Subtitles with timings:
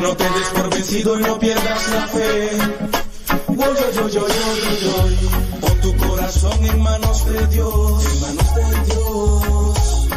[0.00, 2.50] No te des por vencido y no pierdas la fe.
[3.48, 4.26] Yo, yo, yo,
[5.60, 8.64] Pon tu corazón en manos de Dios, en manos de
[8.94, 10.08] Dios.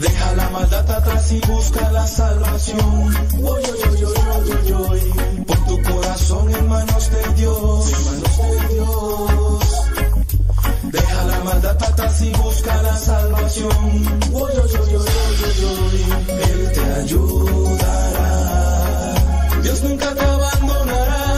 [0.00, 3.14] Deja la maldad atrás y busca la salvación.
[5.46, 9.55] Pon tu corazón en manos de Dios, en manos de Dios.
[11.46, 13.70] Maldad atrás y busca la salvación.
[14.32, 15.04] Yo, yo, yo,
[16.28, 18.14] Él te ayudará.
[19.62, 21.35] Dios nunca te abandonará.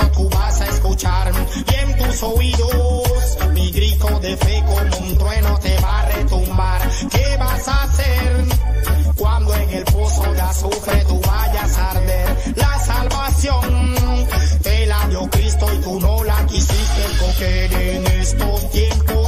[0.00, 1.32] Tú vas a escuchar.
[1.54, 6.90] Y en tus oídos mi grito de fe como un trueno te va a retumbar.
[7.10, 8.44] ¿Qué vas a hacer
[9.16, 12.36] cuando en el pozo de azufre tú vayas a arder?
[12.56, 13.94] La salvación
[14.62, 19.21] te la dio Cristo y tú no la quisiste coger en estos tiempos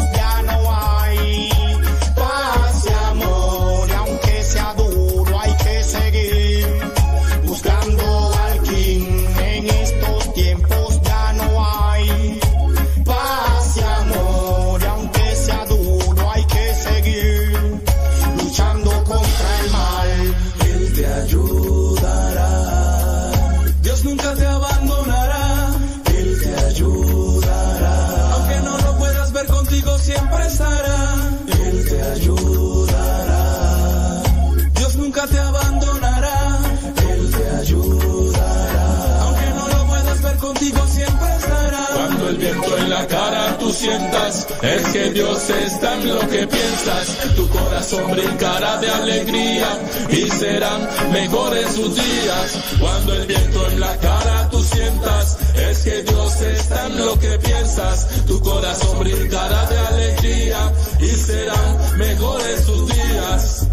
[44.65, 47.35] es que Dios está en lo que piensas.
[47.37, 49.69] Tu corazón brincará de alegría
[50.09, 52.59] y serán mejores sus días.
[52.81, 57.39] Cuando el viento en la cara tú sientas, es que Dios está en lo que
[57.39, 58.09] piensas.
[58.27, 63.67] Tu corazón brincará de alegría y serán mejores sus días.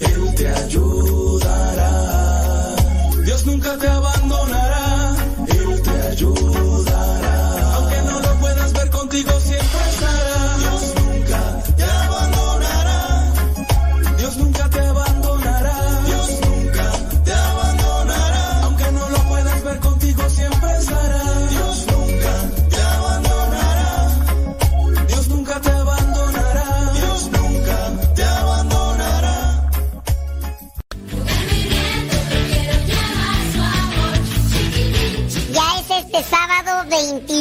[0.00, 2.02] Él te ayudará.
[3.24, 4.11] Dios nunca te abandonará.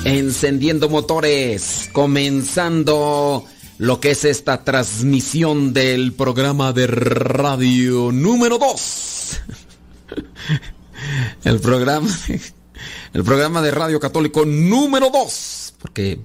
[0.07, 3.44] Encendiendo motores, comenzando
[3.78, 9.41] lo que es esta transmisión del programa de radio número 2.
[11.44, 12.07] El programa,
[13.13, 15.74] el programa de radio católico número 2.
[15.77, 16.21] Porque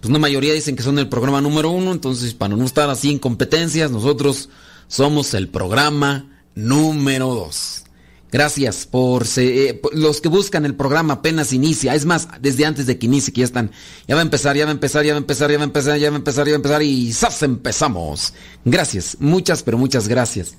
[0.00, 3.10] pues una mayoría dicen que son el programa número 1, entonces para no estar así
[3.10, 4.48] en competencias, nosotros
[4.88, 7.84] somos el programa número 2.
[8.32, 11.94] Gracias por, se- eh, los que buscan el programa apenas inicia.
[11.94, 13.72] Es más, desde antes de que inicie, que ya están.
[14.06, 15.66] Ya va a empezar, ya va a empezar, ya va a empezar, ya va a
[15.66, 17.42] empezar, ya va a empezar, ya va a empezar y ¡zas!
[17.42, 18.34] empezamos.
[18.64, 20.54] Gracias, muchas, pero muchas gracias.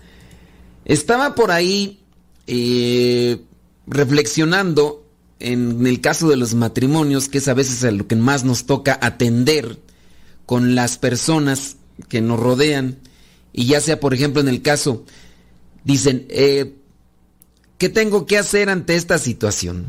[0.84, 2.02] Estaba por ahí
[2.48, 3.42] eh,
[3.88, 5.06] reflexionando
[5.40, 9.00] en el caso de los matrimonios, que es a veces lo que más nos toca
[9.02, 9.80] atender
[10.46, 11.78] con las personas
[12.10, 12.98] que nos rodean.
[13.54, 15.06] Y ya sea, por ejemplo, en el caso,
[15.84, 16.76] dicen, eh,
[17.82, 19.88] ¿qué tengo que hacer ante esta situación?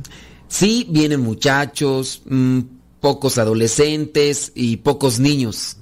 [0.48, 2.60] Sí, vienen muchachos, mm,
[3.00, 5.76] pocos adolescentes y pocos niños.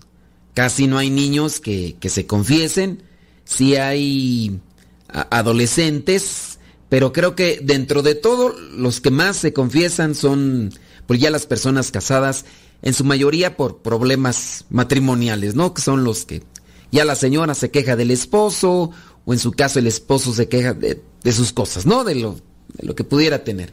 [0.52, 3.04] Casi no hay niños que, que se confiesen.
[3.44, 4.58] Sí hay
[5.06, 6.58] adolescentes,
[6.88, 10.72] pero creo que dentro de todo los que más se confiesan son
[11.06, 12.44] pues ya las personas casadas,
[12.82, 15.74] en su mayoría por problemas matrimoniales, ¿no?
[15.74, 16.42] Que son los que
[16.90, 18.90] ya la señora se queja del esposo
[19.24, 22.04] o en su caso el esposo se queja de, sus cosas, ¿no?
[22.04, 22.36] De lo,
[22.74, 23.72] de lo que pudiera tener.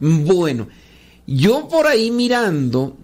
[0.00, 0.68] Bueno,
[1.26, 2.96] yo por ahí mirando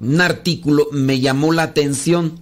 [0.00, 2.40] un artículo me llamó la atención.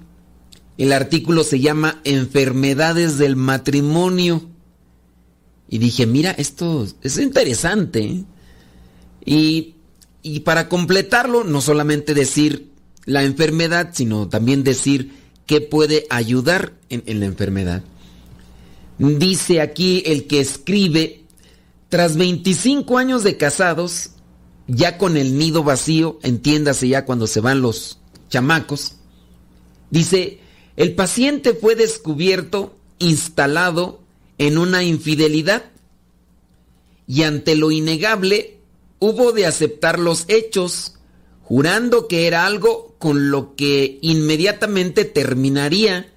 [0.78, 4.48] El artículo se llama Enfermedades del matrimonio.
[5.68, 8.00] Y dije, mira, esto es interesante.
[8.00, 8.24] ¿eh?
[9.24, 9.74] Y,
[10.22, 12.72] y para completarlo, no solamente decir
[13.04, 15.12] la enfermedad, sino también decir
[15.46, 17.82] qué puede ayudar en, la enfermedad.
[18.98, 21.24] Dice aquí el que escribe,
[21.88, 24.10] tras 25 años de casados,
[24.66, 27.98] ya con el nido vacío, entiéndase ya cuando se van los
[28.28, 28.96] chamacos,
[29.90, 30.38] dice,
[30.76, 34.00] el paciente fue descubierto instalado
[34.38, 35.64] en una infidelidad
[37.06, 38.58] y ante lo innegable
[38.98, 40.94] hubo de aceptar los hechos,
[41.42, 46.12] jurando que era algo con lo que inmediatamente terminaría,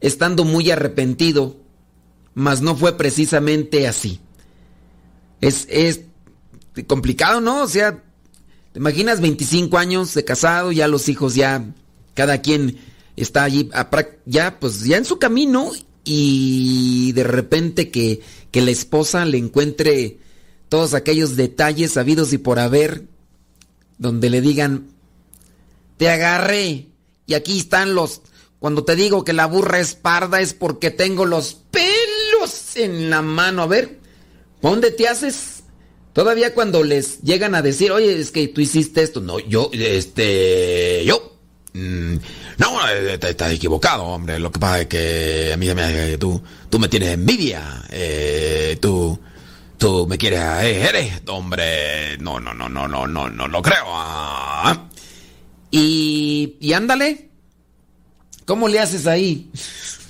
[0.00, 1.56] estando muy arrepentido,
[2.34, 4.20] mas no fue precisamente así.
[5.40, 6.00] Es, es
[6.86, 7.62] complicado, ¿no?
[7.62, 8.02] O sea,
[8.72, 11.64] te imaginas 25 años de casado, ya los hijos ya,
[12.14, 12.78] cada quien
[13.16, 13.70] está allí,
[14.26, 15.70] ya pues ya en su camino
[16.02, 18.20] y de repente que,
[18.50, 20.18] que la esposa le encuentre
[20.68, 23.04] todos aquellos detalles sabidos y por haber,
[23.98, 24.88] donde le digan,
[25.96, 26.88] te agarré
[27.26, 28.22] y aquí están los,
[28.58, 31.83] cuando te digo que la burra es parda es porque tengo los pelos
[32.76, 33.98] en la mano, a ver,
[34.60, 35.62] ¿dónde te haces?
[36.12, 39.20] Todavía cuando les llegan a decir, oye, es que tú hiciste esto.
[39.20, 41.38] No, yo, este, yo.
[41.72, 42.16] Mm,
[42.58, 44.38] no, eh, estás equivocado, hombre.
[44.38, 46.40] Lo que pasa es que a mí me, tú,
[46.70, 47.82] tú me tienes envidia.
[47.90, 49.18] Eh, tú,
[49.76, 52.16] tú me quieres, eh, eres, hombre.
[52.18, 53.84] No, no, no, no, no, no, no lo creo.
[53.88, 54.88] Ah.
[55.72, 57.28] Y, y ándale.
[58.44, 59.50] ¿Cómo le haces ahí?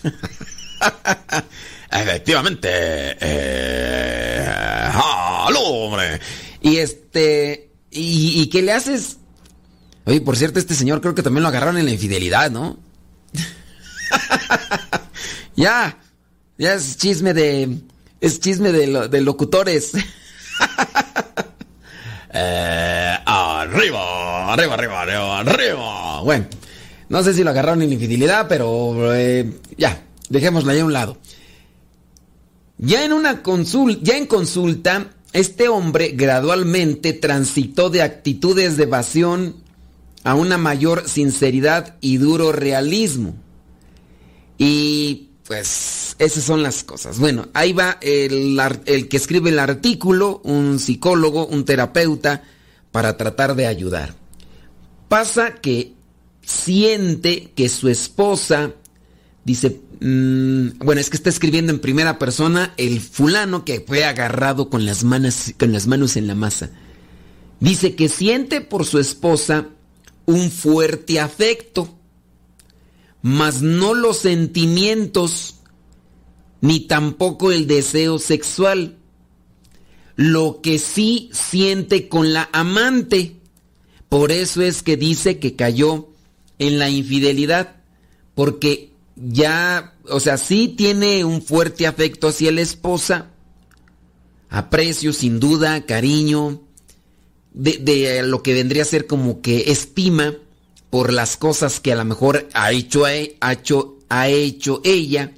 [1.91, 2.69] Efectivamente.
[3.21, 4.47] Eh,
[4.93, 6.21] ¡Aló, hombre!
[6.61, 7.71] Y este.
[7.91, 9.19] ¿Y, qué le haces?
[10.05, 12.79] Oye, por cierto, este señor creo que también lo agarraron en la infidelidad, ¿no?
[15.57, 15.99] ya.
[16.59, 17.79] Ya es chisme de.
[18.21, 19.93] Es chisme de, locutores.
[22.37, 26.21] Eh, arriba, arriba, arriba, arriba, arriba.
[26.23, 26.47] Bueno,
[27.09, 29.49] no sé si lo agarraron en la infidelidad, pero eh,
[29.79, 30.03] ya,
[30.35, 31.17] dejémoslo ahí a un lado.
[32.79, 39.57] Ya en una consulta, ya en consulta, este hombre gradualmente transitó de actitudes de evasión
[40.25, 43.35] a una mayor sinceridad y duro realismo.
[44.59, 47.19] Y pues esas son las cosas.
[47.19, 52.43] Bueno, ahí va el, el, que escribe el artículo, un psicólogo, un terapeuta,
[52.91, 54.15] para tratar de ayudar.
[55.09, 55.93] Pasa que
[56.43, 58.73] siente que su esposa
[59.45, 64.71] Dice, mm, bueno, es que está escribiendo en primera persona el fulano que fue agarrado
[64.71, 66.71] con las, manos, con las manos en la masa.
[67.61, 69.69] Dice que siente por su esposa
[70.27, 71.99] un fuerte afecto,
[73.21, 75.57] mas no los sentimientos,
[76.61, 78.97] ni tampoco el deseo sexual.
[80.17, 83.37] Lo que sí siente con la amante.
[84.09, 86.09] Por eso es que dice que cayó
[86.59, 87.77] en la infidelidad,
[88.35, 93.31] porque ya, o sea, sí tiene un fuerte afecto hacia la esposa,
[94.49, 96.63] aprecio sin duda, cariño,
[97.53, 100.35] de, lo que vendría a ser como que estima
[100.91, 105.33] por las cosas que a lo mejor ha hecho, ha hecho, ha hecho ella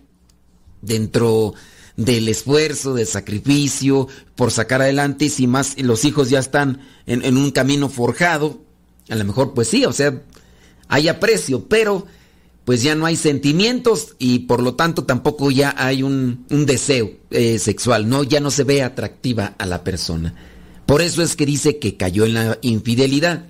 [0.83, 1.55] dentro
[1.97, 7.25] del esfuerzo, del sacrificio, por sacar adelante, y si más los hijos ya están en,
[7.25, 8.61] en un camino forjado,
[9.09, 10.23] a lo mejor pues sí, o sea,
[10.89, 12.07] hay aprecio, pero
[12.67, 17.61] pues ya no hay sentimientos y por lo tanto tampoco ya hay un, deseo eh,
[17.61, 18.25] sexual, ¿no?
[18.25, 20.35] Ya no se ve atractiva a la persona.
[20.85, 23.47] Por eso es que dice que cayó en la infidelidad.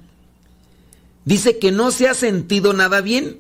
[1.25, 3.39] Dice que no se ha sentido nada bien,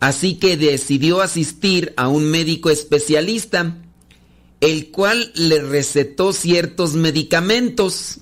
[0.00, 3.76] así que decidió asistir a un médico especialista,
[4.62, 8.21] el cual le recetó ciertos medicamentos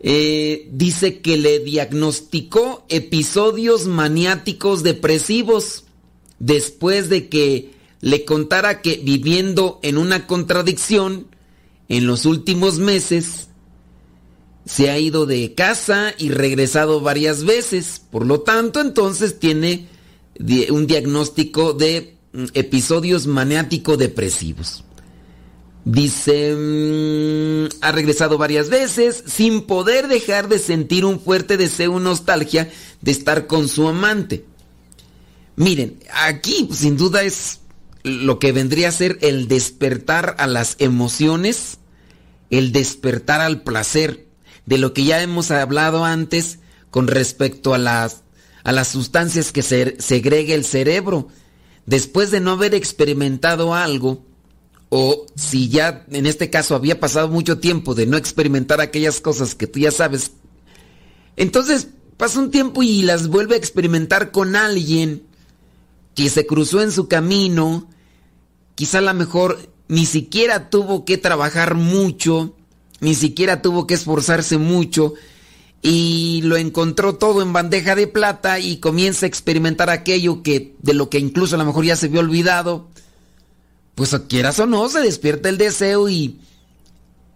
[0.00, 5.84] eh, dice que le diagnosticó episodios maniáticos depresivos
[6.38, 11.26] después de que le contara que viviendo en una contradicción,
[11.88, 13.48] en los últimos meses
[14.64, 18.00] se ha ido de casa y regresado varias veces.
[18.10, 19.88] Por lo tanto, entonces tiene
[20.70, 24.84] un diagnóstico de mm, episodios maniático-depresivos.
[25.84, 32.70] Dice, mm, ha regresado varias veces sin poder dejar de sentir un fuerte deseo, nostalgia
[33.00, 34.44] de estar con su amante.
[35.56, 37.60] Miren, aquí sin duda es
[38.02, 41.78] lo que vendría a ser el despertar a las emociones,
[42.50, 44.26] el despertar al placer,
[44.66, 46.58] de lo que ya hemos hablado antes
[46.90, 48.22] con respecto a las,
[48.64, 51.28] a las sustancias que se segrega el cerebro.
[51.86, 54.24] Después de no haber experimentado algo,
[54.90, 59.54] o si ya en este caso había pasado mucho tiempo de no experimentar aquellas cosas
[59.54, 60.32] que tú ya sabes,
[61.36, 65.22] entonces pasa un tiempo y las vuelve a experimentar con alguien
[66.14, 67.88] que se cruzó en su camino,
[68.74, 72.56] quizá a lo mejor ni siquiera tuvo que trabajar mucho,
[73.00, 75.14] ni siquiera tuvo que esforzarse mucho
[75.82, 80.94] y lo encontró todo en bandeja de plata y comienza a experimentar aquello que de
[80.94, 82.88] lo que incluso a lo mejor ya se había olvidado
[84.00, 86.40] pues quieras o no, se despierta el deseo y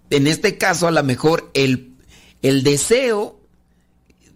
[0.08, 1.92] en este caso a lo mejor el,
[2.40, 3.38] el deseo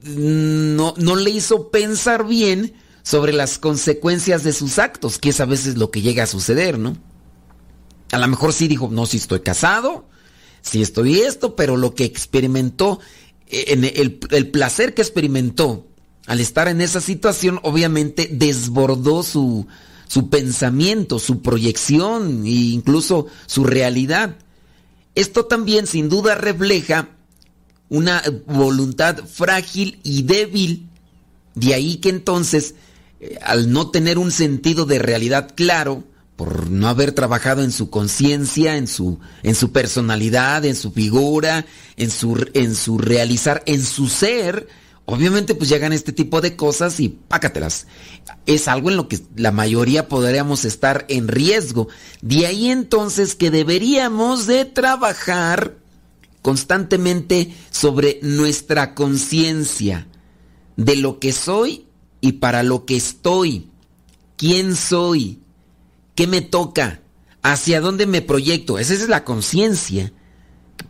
[0.02, 5.46] no, no le hizo pensar bien sobre las consecuencias de sus actos, que es a
[5.46, 6.98] veces lo que llega a suceder, ¿no?
[8.12, 10.06] A lo mejor sí dijo, no, si estoy casado,
[10.60, 13.00] si estoy esto, pero lo que experimentó,
[13.46, 15.86] en el, el placer que experimentó
[16.26, 19.66] al estar en esa situación, obviamente desbordó su,
[20.08, 24.36] su pensamiento, su proyección e incluso su realidad.
[25.14, 27.10] Esto también sin duda refleja
[27.88, 30.88] una voluntad frágil y débil.
[31.54, 32.74] De ahí que entonces,
[33.20, 36.04] eh, al no tener un sentido de realidad claro,
[36.36, 41.66] por no haber trabajado en su conciencia, en su, en su personalidad, en su figura,
[41.96, 44.68] en su, en su realizar, en su ser,
[45.10, 47.86] obviamente pues llegan este tipo de cosas y pácatelas.
[48.44, 51.88] Es algo en lo que la mayoría podríamos estar en riesgo.
[52.20, 55.78] De ahí entonces que deberíamos de trabajar
[56.42, 60.06] constantemente sobre nuestra conciencia
[60.76, 61.86] de lo que soy
[62.20, 63.70] y para lo que estoy.
[64.36, 65.40] ¿Quién soy?
[66.16, 67.00] ¿Qué me toca?
[67.42, 68.78] ¿Hacia dónde me proyecto?
[68.78, 70.12] Esa es la conciencia.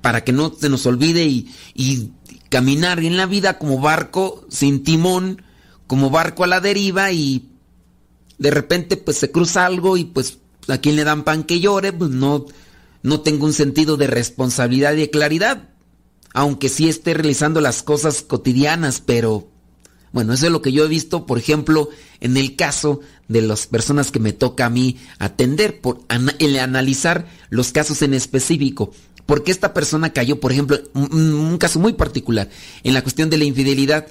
[0.01, 2.11] Para que no se nos olvide y, y
[2.49, 5.43] caminar en la vida como barco sin timón,
[5.87, 7.49] como barco a la deriva y
[8.39, 10.39] de repente pues se cruza algo y pues
[10.69, 12.47] a quien le dan pan que llore, pues no,
[13.03, 15.69] no tengo un sentido de responsabilidad y de claridad,
[16.35, 19.49] aunque sí esté realizando las cosas cotidianas, pero
[20.13, 21.91] bueno, eso es lo que yo he visto, por ejemplo,
[22.21, 27.73] en el caso de las personas que me toca a mí atender, por analizar los
[27.73, 28.93] casos en específico
[29.29, 32.49] porque esta persona cayó, por ejemplo, un, un caso muy particular,
[32.83, 34.07] en la cuestión de la infidelidad,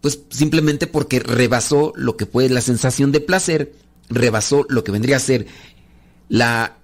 [0.00, 3.72] pues simplemente porque rebasó lo que fue la sensación de placer,
[4.08, 5.46] rebasó lo que vendría a ser
[6.28, 6.76] la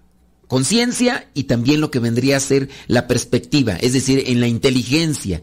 [0.46, 5.42] conciencia y también lo que vendría a ser la perspectiva, es decir, en la inteligencia.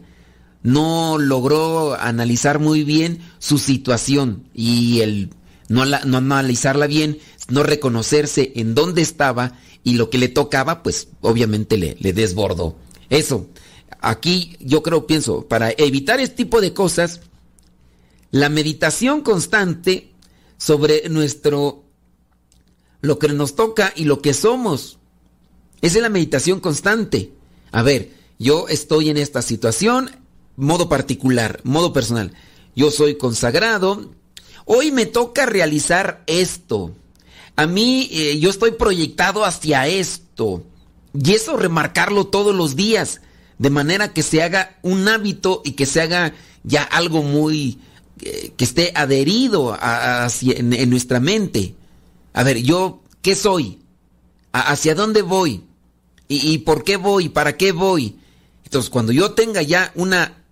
[0.62, 5.28] No logró analizar muy bien su situación y el
[5.68, 7.18] no, analizarla bien,
[7.48, 12.76] no reconocerse en dónde estaba y lo que le tocaba, pues obviamente le, le desbordó.
[13.08, 13.48] Eso,
[14.00, 17.20] aquí yo creo, pienso, para evitar este tipo de cosas,
[18.30, 20.12] la meditación constante
[20.58, 21.84] sobre nuestro,
[23.00, 24.98] lo que nos toca y lo que somos.
[25.80, 27.32] Esa es la meditación constante.
[27.72, 30.10] A ver, yo estoy en esta situación,
[30.56, 32.32] modo particular, modo personal.
[32.74, 34.12] Yo soy consagrado.
[34.68, 36.92] Hoy me toca realizar esto.
[37.54, 40.64] A mí, eh, yo estoy proyectado hacia esto.
[41.14, 43.20] Y eso remarcarlo todos los días,
[43.58, 47.78] de manera que se haga un hábito y que se haga ya algo muy,
[48.20, 49.78] eh, que esté adherido
[50.42, 51.76] en, nuestra mente.
[52.32, 53.78] A ver, yo, ¿qué soy?
[54.50, 55.62] ¿Hacia dónde voy?
[56.26, 57.28] ¿Y, ¿Y, por qué voy?
[57.28, 58.16] ¿Para qué voy?
[58.64, 60.42] Entonces, cuando yo tenga ya una,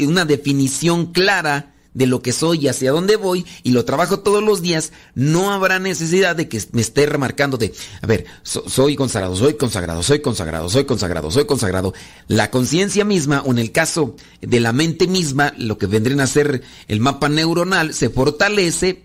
[0.00, 4.42] una definición clara, de lo que soy y hacia dónde voy y lo trabajo todos
[4.42, 7.72] los días, no habrá necesidad de que me esté remarcando de,
[8.02, 11.94] a ver, soy consagrado, soy consagrado, soy consagrado, soy consagrado, soy consagrado.
[12.26, 16.26] La conciencia misma, o en el caso de la mente misma, lo que vendrían a
[16.26, 19.04] ser el mapa neuronal, se fortalece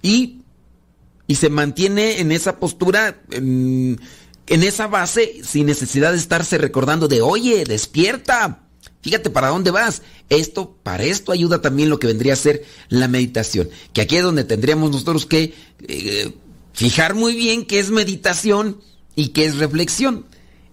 [0.00, 0.42] y,
[1.26, 4.00] y se mantiene en esa postura, en,
[4.46, 8.67] en esa base, sin necesidad de estarse recordando de, oye, despierta
[9.02, 10.02] Fíjate para dónde vas.
[10.28, 13.70] Esto, para esto ayuda también lo que vendría a ser la meditación.
[13.92, 15.54] Que aquí es donde tendríamos nosotros que
[15.86, 16.32] eh,
[16.72, 18.80] fijar muy bien qué es meditación
[19.14, 20.26] y qué es reflexión.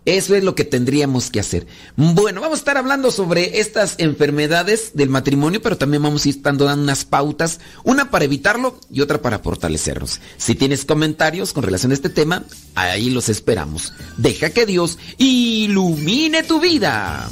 [0.05, 1.65] Eso es lo que tendríamos que hacer.
[1.95, 6.41] Bueno, vamos a estar hablando sobre estas enfermedades del matrimonio, pero también vamos a ir
[6.43, 10.21] dando unas pautas, una para evitarlo y otra para fortalecernos.
[10.37, 12.43] Si tienes comentarios con relación a este tema,
[12.75, 13.93] ahí los esperamos.
[14.17, 17.27] Deja que Dios ilumine tu vida.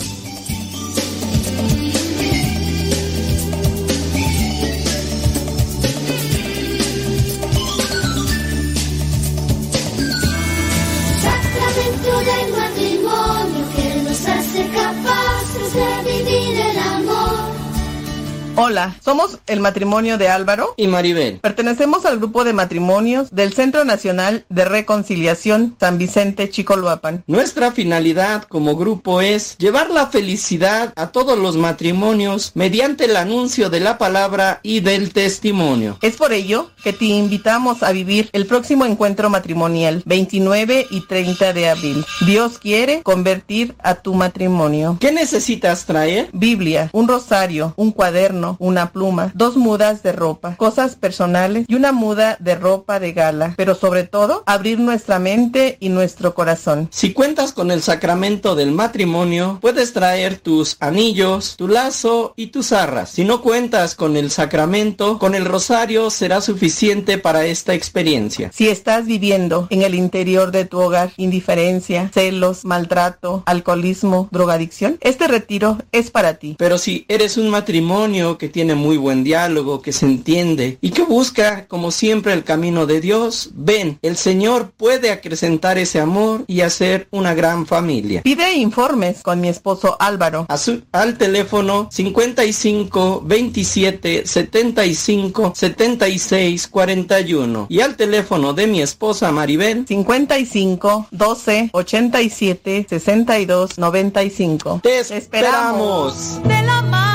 [18.55, 21.39] Hola, somos el matrimonio de Álvaro y Maribel.
[21.39, 27.23] Pertenecemos al grupo de matrimonios del Centro Nacional de Reconciliación San Vicente Chicoloapan.
[27.25, 33.71] Nuestra finalidad como grupo es llevar la felicidad a todos los matrimonios mediante el anuncio
[33.71, 35.97] de la palabra y del testimonio.
[36.03, 41.53] Es por ello que te invitamos a vivir el próximo encuentro matrimonial 29 y 30
[41.53, 42.05] de abril.
[42.23, 44.97] Dios quiere convertir a tu matrimonio.
[44.99, 46.29] ¿Qué necesitas traer?
[46.33, 51.91] Biblia, un rosario, un cuaderno una pluma, dos mudas de ropa, cosas personales y una
[51.91, 53.53] muda de ropa de gala.
[53.57, 56.89] Pero sobre todo, abrir nuestra mente y nuestro corazón.
[56.91, 62.71] Si cuentas con el sacramento del matrimonio, puedes traer tus anillos, tu lazo y tus
[62.71, 63.09] arras.
[63.11, 68.51] Si no cuentas con el sacramento, con el rosario será suficiente para esta experiencia.
[68.53, 75.27] Si estás viviendo en el interior de tu hogar indiferencia, celos, maltrato, alcoholismo, drogadicción, este
[75.27, 76.55] retiro es para ti.
[76.57, 81.03] Pero si eres un matrimonio que tiene muy buen diálogo, que se entiende y que
[81.03, 86.61] busca, como siempre, el camino de Dios, ven, el Señor puede acrecentar ese amor y
[86.61, 88.21] hacer una gran familia.
[88.21, 90.45] Pide informes con mi esposo Álvaro.
[90.91, 101.07] al teléfono 55 27 75 76 41 y al teléfono de mi esposa Maribel 55
[101.11, 104.79] 12 87 62 95.
[104.83, 106.41] Te esperamos.
[106.43, 107.12] De la mano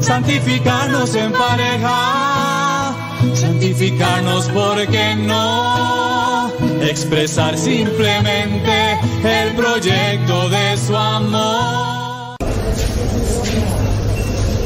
[0.00, 2.94] santificarnos en pareja,
[3.34, 12.36] santificarnos porque no, expresar simplemente el proyecto de su amor.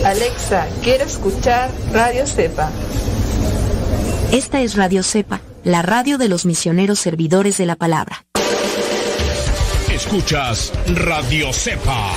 [0.04, 2.70] Alexa, quiero escuchar Radio Cepa.
[4.32, 8.24] Esta es Radio Cepa, la radio de los misioneros servidores de la palabra.
[9.88, 12.10] Escuchas Radio Cepa.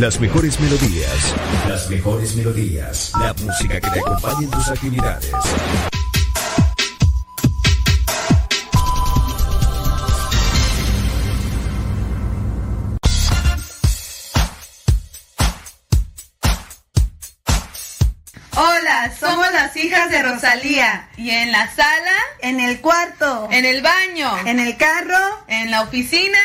[0.00, 1.34] Las mejores melodías.
[1.68, 3.12] Las mejores melodías.
[3.20, 5.30] La música que te acompañe en tus actividades.
[18.56, 21.10] Hola, somos las hijas de Rosalía.
[21.18, 22.16] ¿Y en la sala?
[22.40, 23.48] En el cuarto.
[23.50, 24.30] ¿En el baño?
[24.46, 25.44] ¿En el carro?
[25.46, 26.38] ¿En la oficina?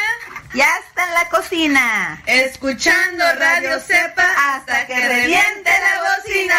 [0.56, 2.24] Ya está en la cocina.
[2.26, 6.56] Escuchando Radio Cepa hasta que reviente la bocina.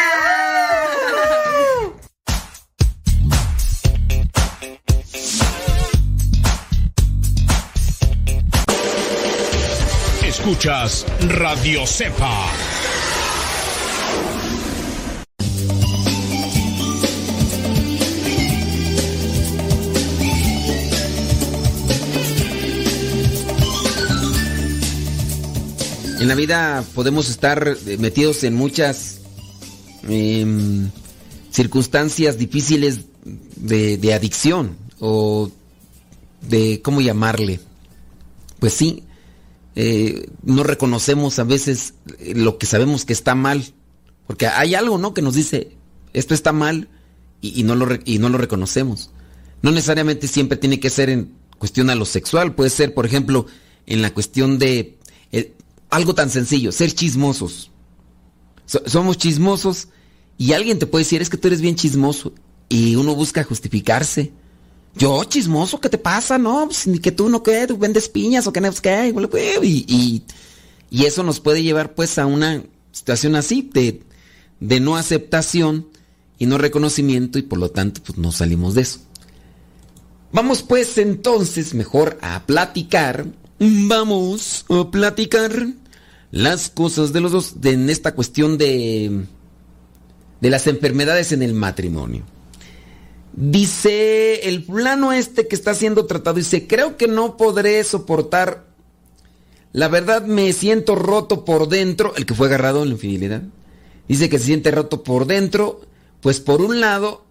[10.28, 12.75] Escuchas Radio Cepa.
[26.26, 29.20] En la vida podemos estar eh, metidos en muchas
[30.08, 30.90] em,
[31.52, 33.02] circunstancias difíciles
[33.54, 35.52] de, adicción o
[36.40, 37.60] de, ¿cómo llamarle?
[38.58, 39.04] Pues sí,
[39.76, 41.94] eh, no reconocemos a veces
[42.34, 43.64] lo que sabemos que está mal,
[44.26, 45.14] porque hay algo, ¿no?
[45.14, 45.76] Que nos dice,
[46.12, 46.88] esto está mal
[47.40, 49.10] y, no, lo, y no lo reconocemos.
[49.62, 53.46] No necesariamente siempre tiene que ser en cuestión a lo sexual, puede ser, por ejemplo,
[53.86, 54.98] en la cuestión de
[55.30, 55.52] eh,
[55.90, 57.70] algo tan sencillo, ser chismosos.
[58.86, 59.88] somos chismosos
[60.38, 62.32] y alguien te puede decir, es que tú eres bien chismoso.
[62.68, 64.32] Y uno busca justificarse.
[64.96, 66.38] Yo, chismoso, ¿qué te pasa?
[66.38, 69.14] No, pues, ni que tú no qué, tú vendes piñas o que no, qué.
[69.62, 70.24] Y,
[70.90, 74.02] y, eso nos puede llevar pues a una situación así de,
[74.60, 75.88] de no aceptación
[76.38, 79.00] y no reconocimiento y por lo tanto pues no salimos de eso.
[80.32, 83.26] Vamos pues entonces mejor a platicar
[83.58, 85.68] Vamos a platicar
[86.30, 89.24] las cosas de los dos en esta cuestión de,
[90.40, 92.24] de las enfermedades en el matrimonio.
[93.32, 98.66] Dice el plano este que está siendo tratado, dice, creo que no podré soportar,
[99.72, 103.42] la verdad me siento roto por dentro, el que fue agarrado en la infidelidad,
[104.08, 105.82] dice que se siente roto por dentro,
[106.20, 107.24] pues por un lado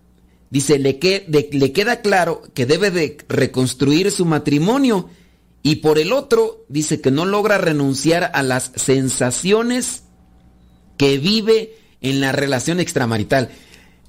[0.50, 5.10] dice, le, que, le queda claro que debe de reconstruir su matrimonio
[5.66, 10.04] y por el otro dice que no logra renunciar a las sensaciones
[10.96, 13.50] que vive en la relación extramarital.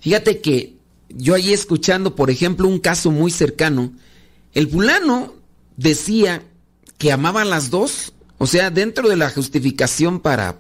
[0.01, 0.77] Fíjate que
[1.09, 3.95] yo ahí escuchando, por ejemplo, un caso muy cercano,
[4.53, 5.33] el fulano
[5.79, 6.43] decía
[6.99, 10.59] que amaba a las dos, o sea, dentro de la justificación para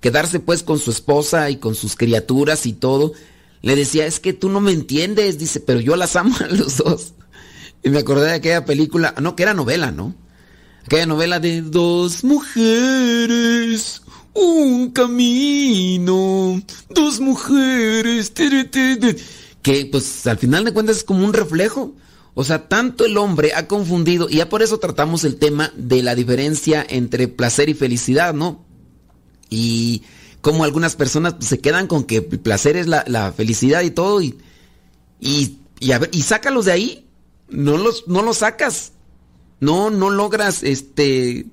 [0.00, 3.14] quedarse pues con su esposa y con sus criaturas y todo,
[3.62, 6.76] le decía, es que tú no me entiendes, dice, pero yo las amo a los
[6.76, 7.14] dos.
[7.82, 10.14] Y me acordé de aquella película, no, que era novela, ¿no?
[10.86, 14.02] Aquella novela de dos mujeres,
[14.34, 18.30] un camino, dos mujeres,
[19.62, 21.94] que pues al final de cuentas es como un reflejo.
[22.34, 26.02] O sea, tanto el hombre ha confundido, y ya por eso tratamos el tema de
[26.02, 28.62] la diferencia entre placer y felicidad, ¿no?
[29.48, 30.02] Y
[30.42, 34.20] como algunas personas pues, se quedan con que el placer es la, felicidad y todo,
[34.20, 34.36] y,
[35.18, 37.06] y, y, y sácalos de ahí,
[37.48, 38.93] no los, no los sacas,
[39.60, 41.46] no, no logras este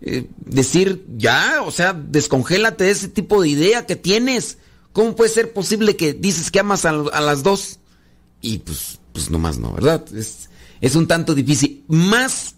[0.00, 4.58] eh, decir ya, o sea, descongélate de ese tipo de idea que tienes.
[4.92, 7.80] ¿Cómo puede ser posible que dices que amas a, las dos?
[8.40, 10.04] Y pues, pues nomás no, ¿verdad?
[10.14, 11.84] Es, es un tanto difícil.
[11.88, 12.54] Más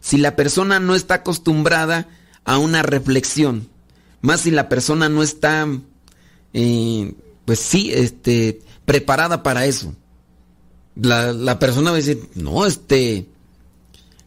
[0.00, 2.08] si la persona no está acostumbrada
[2.44, 3.68] a una reflexión
[4.24, 5.68] más si la persona no está,
[6.54, 7.12] eh,
[7.44, 9.94] pues sí, este, preparada para eso.
[10.96, 13.26] La, persona va a decir, no, este,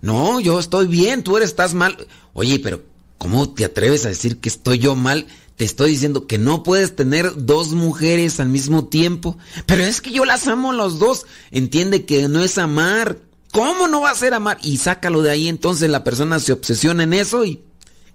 [0.02, 2.08] no, yo estoy bien, tú eres, estás mal.
[2.34, 2.84] Oye, pero
[3.18, 5.28] ¿cómo te atreves a decir que estoy yo mal?
[5.56, 9.38] Te estoy diciendo que no puedes tener dos mujeres al mismo tiempo.
[9.66, 11.26] Pero es que yo las amo los dos.
[11.50, 13.18] Entiende que no es amar.
[13.52, 14.60] ¿Cómo no va a ser amar?
[14.62, 17.64] Y sácalo de ahí, entonces la persona se obsesiona en eso y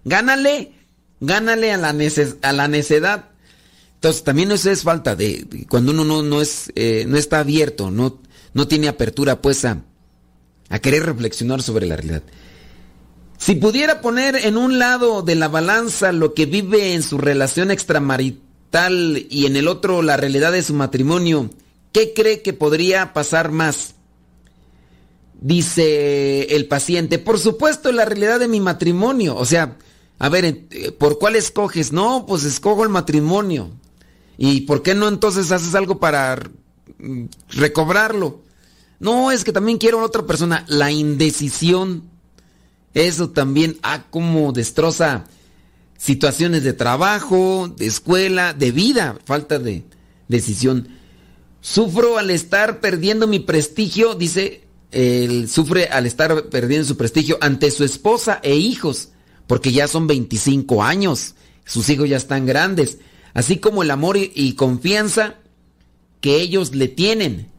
[0.04, 0.72] gánale.
[1.20, 3.30] Gánale a la, la necedad.
[3.94, 7.92] Entonces, también eso es falta de, cuando uno no, no es, eh, no está abierto,
[7.92, 8.20] no,
[8.52, 9.84] no tiene apertura pues a,
[10.72, 12.22] a querer reflexionar sobre la realidad.
[13.36, 17.70] Si pudiera poner en un lado de la balanza lo que vive en su relación
[17.70, 21.50] extramarital y en el otro la realidad de su matrimonio,
[21.92, 23.96] ¿qué cree que podría pasar más?
[25.42, 29.76] Dice el paciente, por supuesto la realidad de mi matrimonio, o sea,
[30.18, 31.92] a ver, eh, ¿por cuál escoges?
[31.92, 33.72] No, pues escojo el matrimonio.
[34.38, 36.40] ¿Y por qué no entonces haces algo para
[36.98, 38.40] mm, recobrarlo?
[39.02, 40.64] No, es que también quiero a otra persona.
[40.68, 42.04] La indecisión.
[42.94, 45.24] Eso también, ah, como destroza
[45.98, 49.18] situaciones de trabajo, de escuela, de vida.
[49.24, 49.84] Falta de
[50.28, 50.88] decisión.
[51.60, 57.70] Sufro al estar perdiendo mi prestigio, dice, él sufre al estar perdiendo su prestigio ante
[57.70, 59.10] su esposa e hijos
[59.46, 61.34] porque ya son 25 años,
[61.66, 62.98] sus hijos ya están grandes,
[63.34, 65.34] así como el amor y confianza
[66.22, 67.51] que ellos le tienen.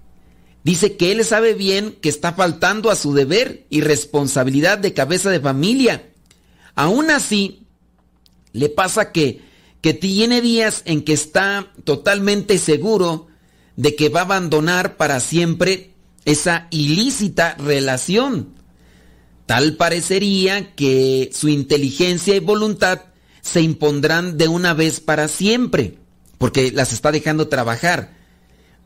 [0.64, 5.30] Dice que él sabe bien que está faltando a su deber y responsabilidad de cabeza
[5.30, 6.10] de familia.
[6.76, 7.66] Aún así,
[8.54, 9.42] le pasa que,
[9.82, 13.28] que tiene días en que está totalmente seguro
[13.76, 15.92] de que va a abandonar para siempre
[16.26, 18.54] esa ilícita relación.
[19.46, 23.02] Tal parecería que su inteligencia y voluntad
[23.42, 25.98] se impondrán de una vez para siempre,
[26.38, 28.13] porque las está dejando trabajar.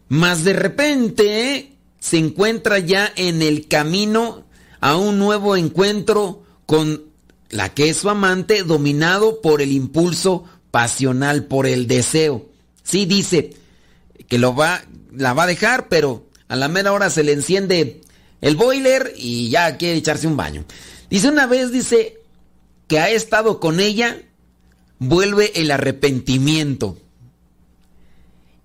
[0.10, 4.46] Mas de repente se encuentra ya en el camino
[4.80, 7.04] a un nuevo encuentro con
[7.50, 12.46] la que es su amante dominado por el impulso pasional, por el deseo.
[12.84, 13.54] Sí dice
[14.28, 18.02] que lo va, la va a dejar, pero a la mera hora se le enciende
[18.41, 20.65] el boiler y ya quiere echarse un baño.
[21.10, 22.20] Dice una vez, dice,
[22.88, 24.22] que ha estado con ella,
[25.00, 26.98] vuelve el arrepentimiento.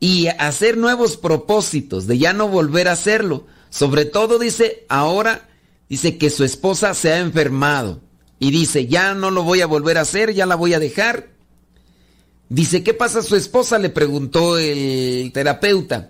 [0.02, 3.46] Y hacer nuevos propósitos de ya no volver a hacerlo.
[3.70, 5.48] Sobre todo dice, ahora
[5.88, 8.00] dice que su esposa se ha enfermado.
[8.40, 11.28] Y dice, ya no lo voy a volver a hacer, ya la voy a dejar.
[12.48, 13.78] Dice, ¿qué pasa su esposa?
[13.78, 16.08] Le preguntó el terapeuta.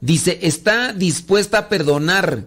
[0.00, 2.44] Dice, está dispuesta a perdonar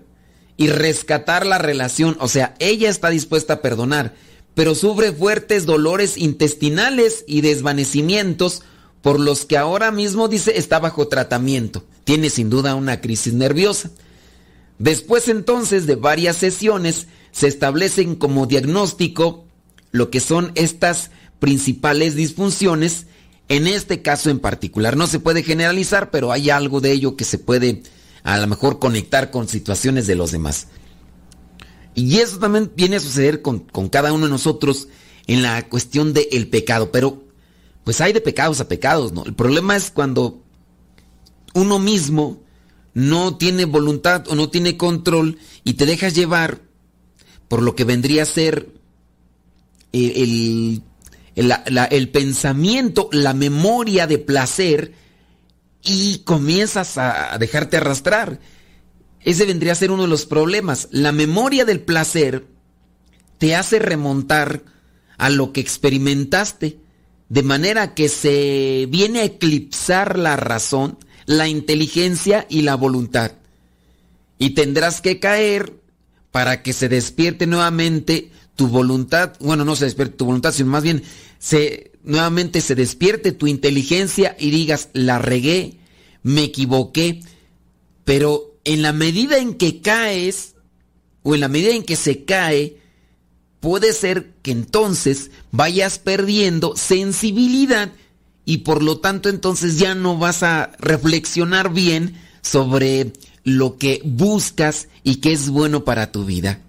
[0.55, 2.15] y rescatar la relación.
[2.21, 4.15] O sea, ella está dispuesta a perdonar,
[4.55, 8.63] pero sufre fuertes dolores intestinales y desvanecimientos
[9.07, 11.85] por los que ahora mismo dice está bajo tratamiento.
[12.03, 13.89] Tiene sin duda una crisis nerviosa.
[14.79, 19.45] Después entonces de varias sesiones se establecen como diagnóstico
[19.91, 23.05] lo que son estas principales disfunciones,
[23.47, 24.97] en este caso en particular.
[24.97, 27.83] No se puede generalizar, pero hay algo de ello que se puede
[28.23, 30.67] a lo mejor conectar con situaciones de los demás.
[31.95, 34.89] Y eso también viene a suceder con, cada uno de nosotros
[35.27, 36.91] en la cuestión del pecado.
[36.91, 37.23] Pero,
[37.87, 39.23] pues hay de pecados a pecados, ¿no?
[39.23, 40.43] El problema es cuando
[41.53, 42.43] uno mismo
[42.93, 46.59] no tiene voluntad o no tiene control y te dejas llevar
[47.47, 48.67] por lo que vendría a ser
[49.93, 50.83] el,
[51.37, 54.93] el, pensamiento, la memoria de placer
[55.81, 58.41] y comienzas a dejarte arrastrar.
[59.21, 60.89] Ese vendría a ser uno de los problemas.
[60.91, 62.47] La memoria del placer
[63.37, 64.65] te hace remontar
[65.17, 66.81] a lo que experimentaste,
[67.29, 73.33] de manera que se viene a eclipsar la razón, la inteligencia y la voluntad.
[74.39, 75.73] Y tendrás que caer
[76.31, 80.83] para que se despierte nuevamente tu voluntad, bueno, no se despierte tu voluntad, sino más
[80.83, 81.03] bien
[81.39, 85.77] se nuevamente se despierte tu inteligencia y digas, la regué,
[86.23, 87.19] me equivoqué,
[88.05, 90.55] pero en la medida en que caes
[91.23, 92.77] o en la medida en que se cae,
[93.67, 97.91] puede ser que entonces vayas perdiendo sensibilidad
[98.45, 103.11] y por lo tanto entonces ya no vas a reflexionar bien sobre
[103.43, 106.61] lo que buscas y que es bueno para tu vida.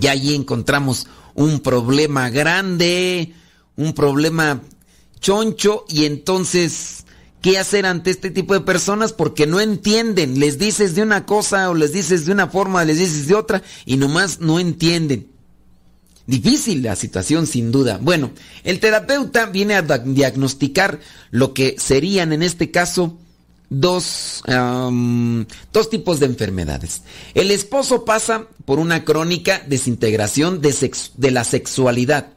[0.00, 3.34] Y ahí encontramos un problema grande,
[3.76, 4.62] un problema
[5.20, 7.04] choncho y entonces,
[7.42, 9.12] ¿qué hacer ante este tipo de personas?
[9.12, 12.96] Porque no entienden, les dices de una cosa o les dices de una forma, les
[12.96, 15.36] dices de otra y nomás no entienden.
[16.28, 17.98] Difícil la situación sin duda.
[18.02, 23.16] Bueno, el terapeuta viene a diagnosticar lo que serían en este caso
[23.70, 24.42] dos,
[25.72, 27.00] dos tipos de enfermedades.
[27.32, 32.34] El esposo pasa por una crónica desintegración de, de la sexualidad,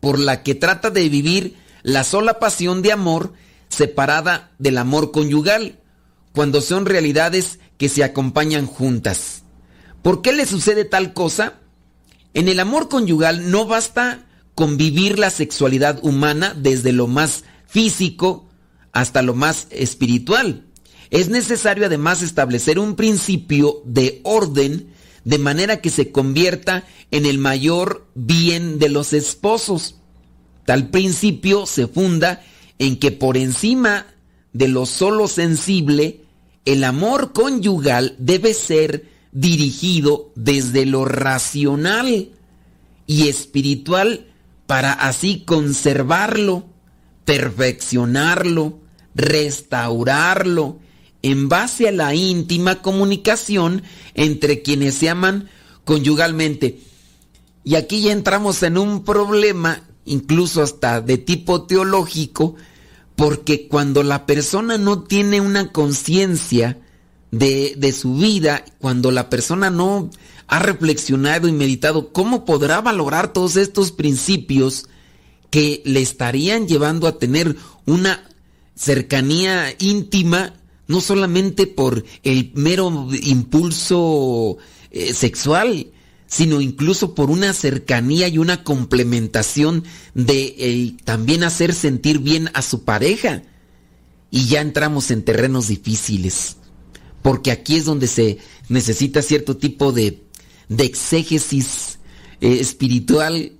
[0.00, 3.32] por la que trata de vivir la sola pasión de amor
[3.70, 5.80] separada del amor conyugal,
[6.34, 9.44] cuando son realidades que se acompañan juntas.
[10.02, 11.61] ¿Por qué le sucede tal cosa?
[12.34, 18.48] En el amor conyugal no basta con vivir la sexualidad humana desde lo más físico
[18.92, 20.66] hasta lo más espiritual.
[21.10, 24.88] Es necesario además establecer un principio de orden
[25.24, 29.96] de manera que se convierta en el mayor bien de los esposos.
[30.64, 32.42] Tal principio se funda
[32.78, 34.06] en que por encima
[34.52, 36.22] de lo solo sensible,
[36.64, 42.30] el amor conyugal debe ser dirigido desde lo racional
[43.06, 44.26] y espiritual
[44.66, 46.66] para así conservarlo,
[47.24, 48.78] perfeccionarlo,
[49.14, 50.78] restaurarlo
[51.22, 53.82] en base a la íntima comunicación
[54.14, 55.48] entre quienes se aman
[55.84, 56.80] conyugalmente.
[57.64, 62.56] Y aquí ya entramos en un problema, incluso hasta de tipo teológico,
[63.14, 66.78] porque cuando la persona no tiene una conciencia
[67.32, 70.10] de, su vida, cuando la persona no
[70.46, 74.86] ha reflexionado y meditado, ¿cómo podrá valorar todos estos principios
[75.50, 78.22] que le estarían llevando a tener una
[78.74, 80.54] cercanía íntima,
[80.86, 84.58] no solamente por el mero impulso
[84.90, 85.88] eh, sexual,
[86.26, 92.84] sino incluso por una cercanía y una complementación de también hacer sentir bien a su
[92.84, 93.42] pareja.
[94.30, 96.56] Y ya entramos en terrenos difíciles
[97.22, 100.22] porque aquí es donde se necesita cierto tipo de,
[100.78, 101.98] exégesis
[102.40, 103.52] eh, espiritual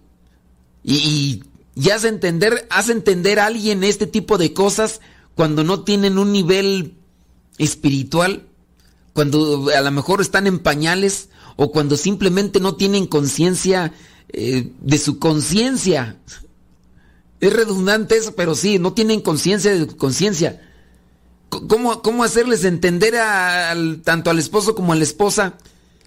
[0.82, 1.42] y,
[1.74, 5.00] y, hace entender, hace entender a alguien este tipo de cosas
[5.34, 6.94] cuando no tienen un nivel
[7.58, 8.48] espiritual,
[9.12, 13.92] cuando a lo mejor están en pañales o cuando simplemente no tienen conciencia
[14.30, 16.18] eh, de su conciencia.
[17.40, 20.60] Es redundante eso, pero sí, no tienen conciencia de conciencia.
[21.60, 25.58] ¿Cómo, hacerles entender al, tanto al esposo como a la esposa?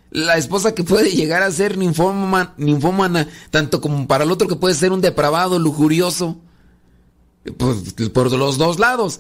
[0.10, 4.73] La esposa que puede llegar a ser ninfómana, tanto como para el otro que puede
[4.73, 6.39] ser un depravado, lujurioso.
[7.58, 9.19] Pues, por los dos lados.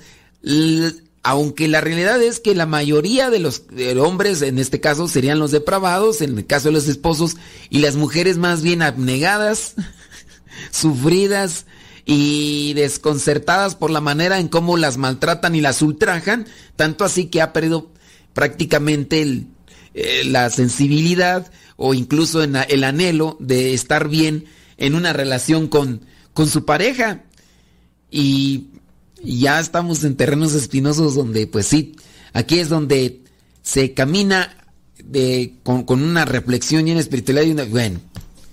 [1.21, 3.63] aunque la realidad es que la mayoría de los
[4.01, 7.37] hombres, en este caso, serían los depravados, en el caso de los esposos,
[7.69, 9.75] y las mujeres más bien abnegadas,
[10.71, 11.67] sufridas,
[12.05, 17.41] y desconcertadas por la manera en cómo las maltratan y las ultrajan, tanto así que
[17.41, 17.91] ha perdido
[18.33, 19.45] prácticamente
[19.93, 24.45] eh, la sensibilidad o incluso el anhelo de estar bien
[24.77, 26.01] en una relación con,
[26.33, 27.23] con su pareja.
[28.11, 28.67] Y
[29.23, 31.95] ya estamos en terrenos espinosos donde, pues sí,
[32.33, 33.21] aquí es donde
[33.61, 34.55] se camina
[35.03, 37.99] de, con, con, una reflexión y una espiritualidad y una, bueno,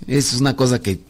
[0.06, 1.00] es una cosa que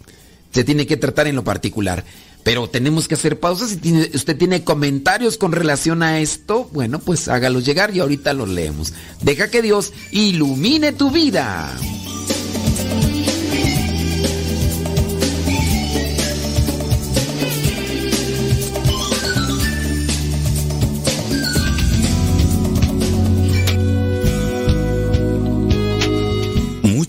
[0.52, 2.04] se tiene que tratar en lo particular.
[2.42, 3.70] Pero tenemos que hacer pausas.
[3.70, 8.32] Si tiene, usted tiene comentarios con relación a esto, bueno, pues hágalos llegar y ahorita
[8.32, 8.92] los leemos.
[9.20, 11.70] Deja que Dios ilumine tu vida.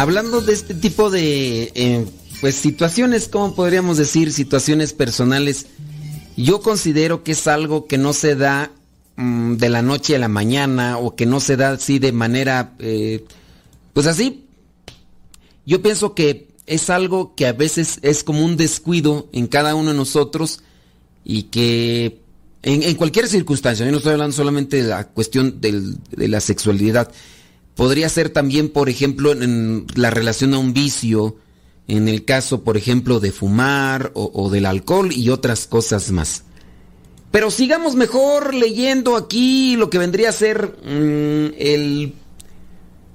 [0.00, 2.06] Hablando de este tipo de eh,
[2.40, 4.32] pues situaciones, ¿cómo podríamos decir?
[4.32, 5.66] Situaciones personales.
[6.38, 8.72] Yo considero que es algo que no se da
[9.16, 12.72] mm, de la noche a la mañana o que no se da así de manera,
[12.78, 13.24] eh,
[13.92, 14.46] pues así.
[15.66, 19.90] Yo pienso que es algo que a veces es como un descuido en cada uno
[19.90, 20.62] de nosotros
[21.26, 22.22] y que
[22.62, 26.40] en, en cualquier circunstancia, yo no estoy hablando solamente de la cuestión del- de la
[26.40, 27.12] sexualidad,
[27.74, 31.36] podría ser también, por ejemplo, en la relación a un vicio,
[31.88, 36.44] en el caso, por ejemplo, de fumar o, del alcohol y otras cosas más.
[37.30, 42.14] Pero sigamos mejor leyendo aquí lo que vendría a ser mm, el,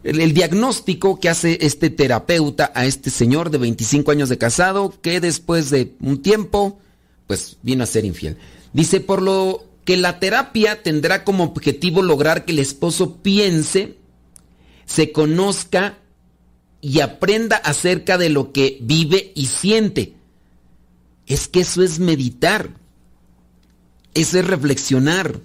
[0.03, 4.93] el, el diagnóstico que hace este terapeuta a este señor de 25 años de casado
[5.01, 6.79] que después de un tiempo,
[7.27, 8.37] pues vino a ser infiel.
[8.73, 13.95] Dice, por lo que la terapia tendrá como objetivo lograr que el esposo piense,
[14.85, 15.97] se conozca
[16.81, 20.13] y aprenda acerca de lo que vive y siente.
[21.25, 22.69] Es que eso es meditar.
[24.13, 25.39] Eso es reflexionar.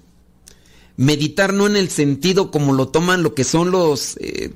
[0.96, 4.52] Meditar no en el sentido como lo toman lo que son los, eh,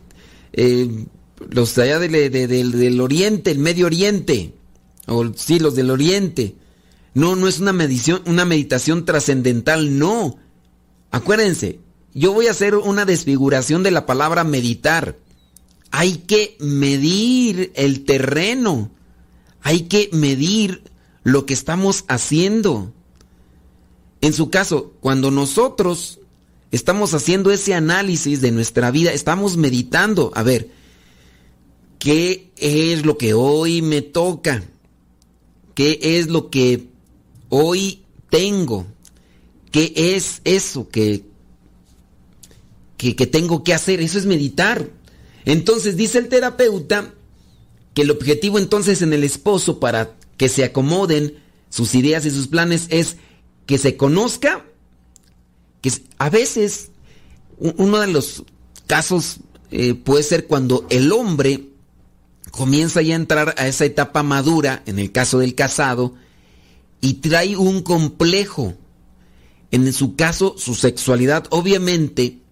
[0.53, 1.07] eh,
[1.51, 4.53] los allá del, de- del- del oriente, el medio oriente,
[5.07, 6.55] o sí, los del oriente.
[7.15, 10.37] No, no es una medición, una meditación trascendental, no.
[11.11, 11.79] Acuérdense,
[12.15, 15.19] yo voy a hacer una desfiguración de la palabra meditar.
[15.91, 18.91] Hay que medir el terreno.
[19.63, 20.85] Hay que medir
[21.25, 22.93] lo que estamos haciendo.
[24.21, 26.21] En su caso, cuando nosotros
[26.71, 30.71] estamos haciendo ese análisis de nuestra vida, estamos meditando, a ver,
[31.99, 34.63] ¿qué es lo que hoy me toca?
[35.75, 36.89] ¿Qué es lo que
[37.49, 38.87] hoy tengo?
[39.73, 41.25] ¿Qué es eso que,
[43.13, 44.01] que, tengo que hacer?
[44.01, 44.89] Eso es meditar.
[45.45, 47.13] Entonces dice el terapeuta
[47.93, 51.39] que el objetivo entonces en el esposo para que se acomoden
[51.69, 53.17] sus ideas y sus planes es
[53.67, 54.65] que se conozca,
[55.81, 56.91] que a veces
[57.59, 58.45] uno de los
[58.87, 59.39] casos
[59.71, 61.69] eh, puede ser cuando el hombre
[62.51, 66.15] comienza ya a entrar a esa etapa madura, en el caso del casado,
[67.01, 68.75] y trae un complejo.
[69.71, 72.44] En su caso, su sexualidad obviamente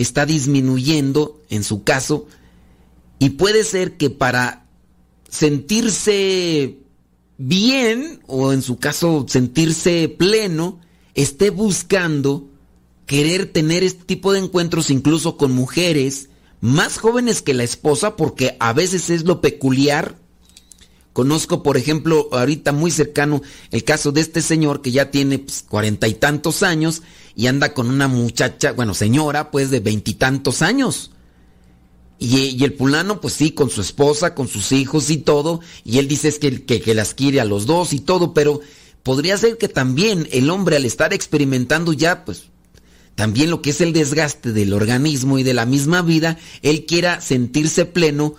[0.00, 2.26] está disminuyendo, en su caso,
[3.18, 4.66] y puede ser que para
[5.28, 6.78] sentirse
[7.38, 10.80] bien, o en su caso sentirse pleno,
[11.14, 12.48] esté buscando
[13.06, 16.28] querer tener este tipo de encuentros incluso con mujeres
[16.60, 20.16] más jóvenes que la esposa, porque a veces es lo peculiar,
[21.12, 23.42] Conozco, por ejemplo, ahorita muy cercano
[23.72, 27.02] el caso de este señor que ya tiene pues, cuarenta y tantos años
[27.40, 31.10] y anda con una muchacha, bueno, señora, pues de veintitantos años.
[32.18, 35.60] Y, el fulano, pues sí, con su esposa, con sus hijos y todo.
[35.82, 38.60] Y él dice es que, que, que las quiere a los dos y todo, pero
[39.02, 42.42] podría ser que también el hombre al estar experimentando ya, pues,
[43.14, 47.22] también lo que es el desgaste del organismo y de la misma vida, él quiera
[47.22, 48.34] sentirse pleno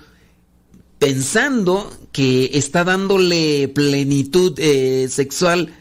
[1.00, 5.74] pensando que está dándole plenitud eh, sexual,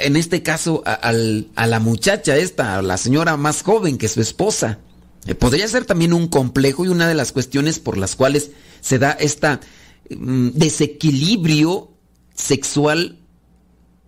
[0.00, 4.20] en este caso a, a, la muchacha esta, a la señora más joven que su
[4.20, 4.78] esposa.
[5.26, 8.98] Eh, podría ser también un complejo y una de las cuestiones por las cuales se
[8.98, 9.58] da este
[10.08, 11.92] desequilibrio
[12.34, 13.18] sexual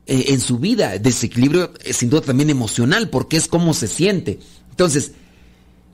[0.06, 4.38] eh, en su vida, desequilibrio eh, sin duda también emocional, porque es cómo se siente.
[4.70, 5.12] Entonces,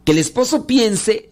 [0.04, 1.30] que el esposo piense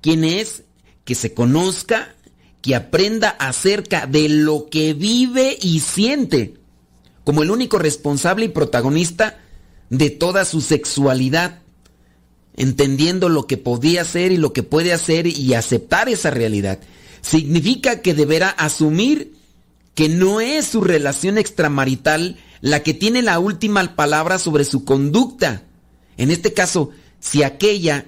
[0.00, 0.62] quién es,
[1.04, 2.14] que se conozca,
[2.60, 6.54] que aprenda acerca de lo que vive y siente,
[7.24, 9.40] como el único responsable y protagonista
[9.90, 11.60] de toda su sexualidad,
[12.56, 16.80] entendiendo lo que podía hacer y lo que puede hacer y aceptar esa realidad.
[17.20, 19.34] Significa que deberá asumir
[19.94, 25.64] que no es su relación extramarital la que tiene la última palabra sobre su conducta.
[26.16, 28.06] En este caso, si aquella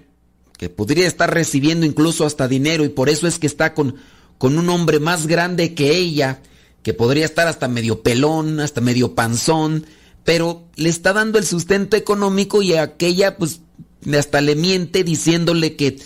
[0.56, 3.96] que podría estar recibiendo incluso hasta dinero y por eso es que está con,
[4.38, 6.40] con un hombre más grande que ella,
[6.84, 9.86] que podría estar hasta medio pelón, hasta medio panzón,
[10.22, 13.60] pero le está dando el sustento económico y aquella pues
[14.16, 15.98] hasta le miente diciéndole que,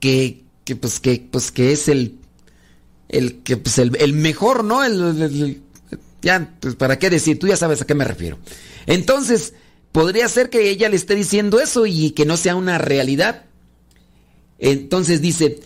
[0.00, 2.18] que, que pues que pues que es el
[3.08, 4.82] el que pues el, mejor, ¿no?
[4.82, 5.62] El,
[6.20, 8.38] ya, pues para qué decir, tú ya sabes a qué me refiero.
[8.86, 9.54] Entonces,
[9.92, 13.44] podría ser que ella le esté diciendo eso y que no sea una realidad.
[14.58, 15.60] Entonces dice,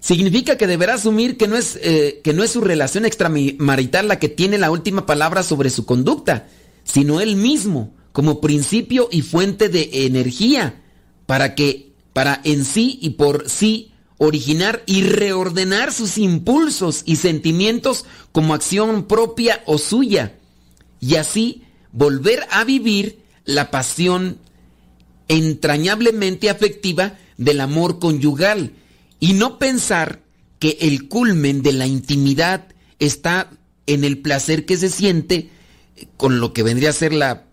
[0.00, 4.18] significa que deberá asumir que no es, eh, que no es su relación extramarital la
[4.18, 6.48] que tiene la última palabra sobre su conducta,
[6.84, 10.82] sino él mismo, como principio y fuente de energía,
[11.26, 18.04] para que, para en sí y por sí originar y reordenar sus impulsos y sentimientos
[18.32, 20.34] como acción propia o suya,
[20.98, 24.38] y así volver a vivir la pasión
[25.28, 28.72] entrañablemente afectiva del amor conyugal,
[29.20, 30.22] y no pensar
[30.58, 32.66] que el culmen de la intimidad
[32.98, 33.50] está
[33.86, 35.50] en el placer que se siente
[36.16, 37.46] con lo que vendría a ser la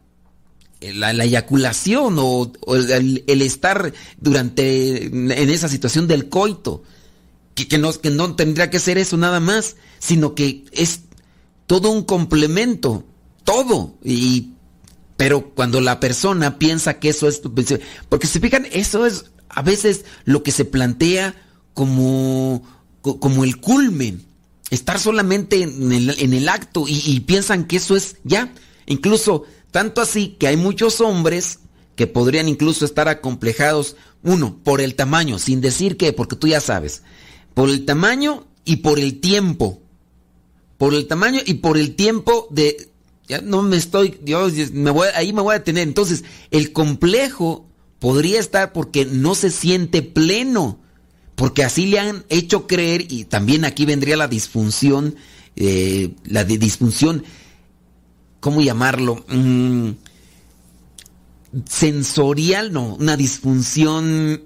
[0.80, 6.84] la, eyaculación o, el, estar durante en esa situación del coito.
[7.56, 11.02] Que, que, no, que no tendría que ser eso nada más, sino que es
[11.66, 13.04] todo un complemento,
[13.44, 13.98] todo.
[14.04, 14.52] Y,
[15.16, 17.42] pero cuando la persona piensa que eso es...
[18.10, 21.36] Porque si fijan, eso es a veces lo que se plantea
[21.78, 22.64] como,
[23.02, 24.26] como el culmen.
[24.72, 28.52] Estar solamente en el, en el acto y, piensan que eso es ya.
[28.88, 31.60] Incluso tanto así que hay muchos hombres
[31.96, 36.62] que podrían incluso estar acomplejados, uno, por el tamaño, sin decir que, porque tú ya
[36.62, 37.04] sabes,
[37.54, 39.80] por el tamaño y por el tiempo.
[40.80, 42.90] Por el tamaño y por el tiempo de...
[43.28, 44.18] Ya no me estoy...
[44.24, 45.88] Dios, me voy, ahí me voy a detener.
[45.88, 47.68] Entonces, el complejo
[48.00, 50.80] podría estar porque no se siente pleno.
[51.38, 55.16] Porque así le han hecho creer, y también aquí vendría la disfunción,
[55.56, 57.24] eh, la disfunción
[58.40, 59.26] ¿cómo llamarlo?
[59.28, 59.92] Mm,
[61.68, 64.42] sensorial, no, una disfunción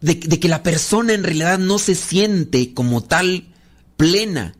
[0.00, 3.48] de, que la persona en realidad no se siente como tal
[3.96, 4.54] plena,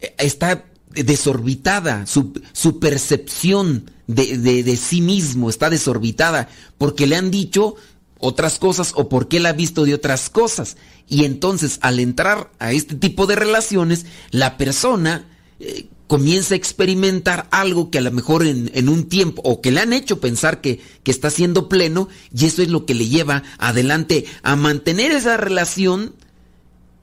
[0.00, 7.30] e, está desorbitada, su, su percepción de, de, sí mismo está desorbitada porque le han
[7.30, 7.76] dicho
[8.22, 10.76] otras cosas o porque él ha visto de otras cosas.
[11.08, 15.26] Y entonces al entrar a este tipo de relaciones, la persona
[15.60, 19.80] eh, comienza a experimentar algo que a lo mejor en, un tiempo, o que le
[19.80, 23.42] han hecho pensar que, que, está siendo pleno, y eso es lo que le lleva
[23.56, 26.14] adelante a mantener esa relación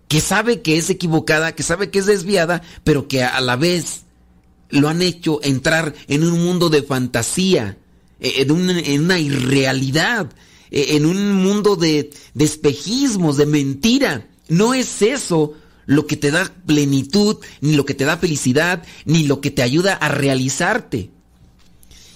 [0.08, 4.04] que sabe que es equivocada, que sabe que es desviada, pero que a la vez
[4.70, 7.78] lo han hecho entrar en un mundo de fantasía,
[8.20, 10.30] eh, en una, en irrealidad,
[10.72, 14.28] en un mundo de, de espejismos, de mentira.
[14.48, 15.54] No es eso
[15.86, 19.64] lo que te da plenitud, ni lo que te da felicidad, ni lo que te
[19.64, 21.10] ayuda a realizarte.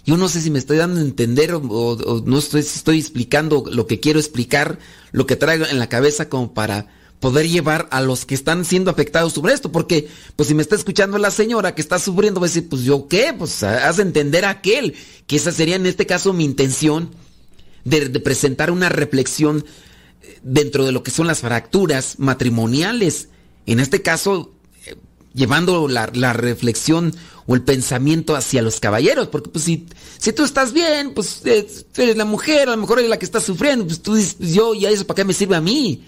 [0.06, 3.88] Yo no sé si me estoy dando a entender o, no estoy, estoy explicando lo
[3.88, 4.78] que quiero explicar,
[5.12, 6.88] lo que traigo en la cabeza como para
[7.20, 10.76] poder llevar a los que están siendo afectados sobre esto, porque pues si me está
[10.76, 14.44] escuchando la señora que está sufriendo, va a decir, pues yo qué, pues haz entender
[14.44, 14.94] a aquel,
[15.26, 17.10] que esa sería en este caso mi intención
[17.84, 19.66] de, de presentar una reflexión
[20.42, 23.30] dentro de lo que son las fracturas matrimoniales
[23.66, 24.52] en este caso,
[25.34, 27.16] llevando la, la, reflexión
[27.46, 31.66] o el pensamiento hacia los caballeros, porque pues si, si tú estás bien, pues eh,
[31.98, 34.54] eres la mujer, a lo mejor eres la que está sufriendo, pues tú dices, pues,
[34.54, 36.04] yo, ¿y eso para qué me sirve a mí?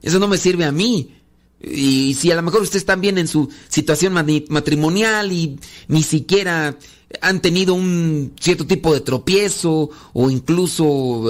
[0.00, 1.16] Eso no me sirve a mí.
[1.60, 6.76] Y si a lo mejor ustedes están bien en su situación matrimonial y ni siquiera
[7.20, 11.28] han tenido un cierto tipo de tropiezo o incluso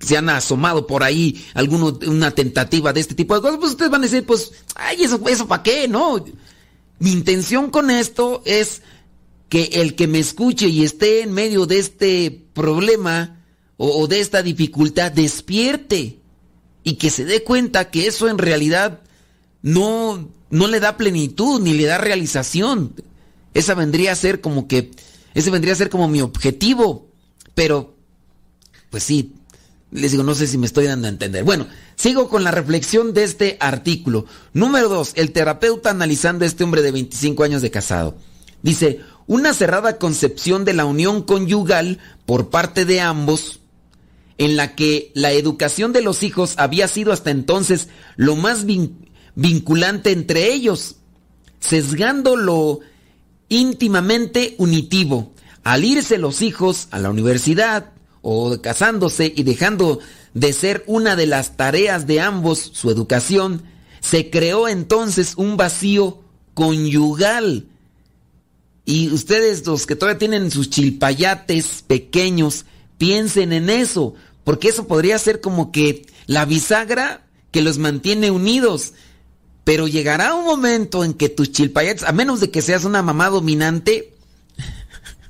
[0.00, 3.90] se han asomado por ahí alguno, una tentativa de este tipo de cosas, pues ustedes
[3.90, 6.24] van a decir, pues, ay, eso, eso para qué, ¿no?
[6.98, 8.82] Mi intención con esto es
[9.48, 13.44] que el que me escuche y esté en medio de este problema
[13.76, 16.18] o, o de esta dificultad despierte
[16.84, 19.00] y que se dé cuenta que eso en realidad
[19.62, 22.94] no, no le da plenitud ni le da realización.
[23.54, 24.90] Esa vendría a ser como que,
[25.34, 27.08] ese vendría a ser como mi objetivo.
[27.54, 27.96] Pero,
[28.90, 29.34] pues sí,
[29.90, 31.44] les digo, no sé si me estoy dando a entender.
[31.44, 34.26] Bueno, sigo con la reflexión de este artículo.
[34.54, 38.16] Número dos, el terapeuta analizando a este hombre de 25 años de casado.
[38.62, 43.60] Dice, una cerrada concepción de la unión conyugal por parte de ambos
[44.38, 48.64] en la que la educación de los hijos había sido hasta entonces lo más
[49.34, 50.96] vinculante entre ellos,
[51.60, 52.80] sesgando lo
[53.48, 55.32] íntimamente unitivo.
[55.64, 60.00] Al irse los hijos a la universidad o casándose y dejando
[60.34, 63.62] de ser una de las tareas de ambos su educación,
[64.00, 66.20] se creó entonces un vacío
[66.54, 67.66] conyugal.
[68.84, 72.64] Y ustedes, los que todavía tienen sus chilpayates pequeños,
[72.98, 74.14] piensen en eso,
[74.44, 78.94] porque eso podría ser como que la bisagra que los mantiene unidos.
[79.64, 83.28] Pero llegará un momento en que tus chilpayates, a menos de que seas una mamá
[83.28, 84.14] dominante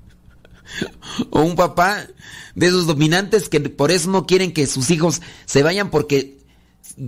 [1.30, 2.07] o un papá
[2.55, 6.39] de esos dominantes que por eso no quieren que sus hijos se vayan porque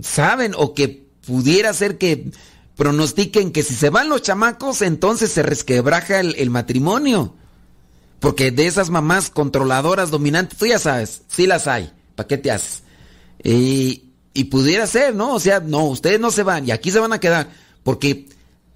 [0.01, 2.31] saben o que pudiera ser que
[2.75, 7.35] pronostiquen que si se van los chamacos entonces se resquebraja el, matrimonio.
[8.19, 11.91] Porque de esas mamás controladoras, dominantes, tú ya sabes, sí las hay.
[12.15, 12.83] ¿Para qué te haces?
[13.43, 14.04] Y,
[14.35, 15.33] y pudiera ser, ¿no?
[15.33, 17.49] O sea, no, ustedes no se van y aquí se van a quedar.
[17.83, 18.27] Porque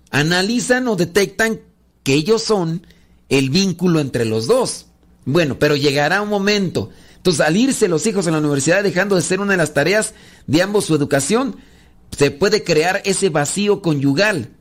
[0.09, 1.59] analizan o detectan
[2.01, 2.87] que ellos son
[3.27, 4.87] el vínculo entre los dos.
[5.25, 6.89] Bueno, pero llegará un momento.
[7.17, 10.13] Entonces, al irse los hijos en la universidad dejando de ser una de las tareas
[10.47, 11.57] de ambos su educación,
[12.17, 14.51] se puede crear ese vacío conyugal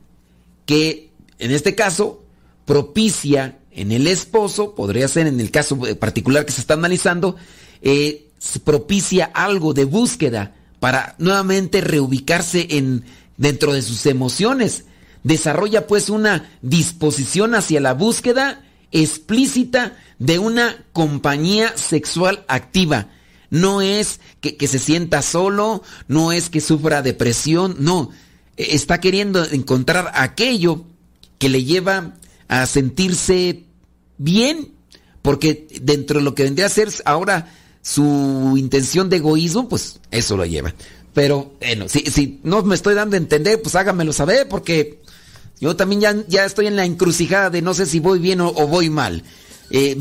[0.65, 2.25] que, en este caso,
[2.65, 7.37] propicia en el esposo, podría ser en el caso particular que se está analizando,
[7.81, 8.27] eh,
[8.65, 13.03] propicia algo de búsqueda para nuevamente reubicarse en,
[13.37, 14.85] dentro de sus emociones.
[15.23, 23.07] Desarrolla pues una disposición hacia la búsqueda explícita de una compañía sexual activa.
[23.49, 28.11] No es que, que se sienta solo, no es que sufra depresión, no.
[28.57, 30.85] Está queriendo encontrar aquello
[31.37, 32.13] que le lleva
[32.47, 33.63] a sentirse
[34.17, 34.73] bien,
[35.21, 37.51] porque dentro de lo que vendría a ser ahora
[37.81, 40.73] su intención de egoísmo, pues eso lo lleva.
[41.13, 44.99] Pero bueno, si, si no me estoy dando a entender, pues háganmelo saber, porque
[45.59, 48.53] yo también ya, ya estoy en la encrucijada de no sé si voy bien o,
[48.53, 49.23] voy mal.
[49.71, 49.95] Eh,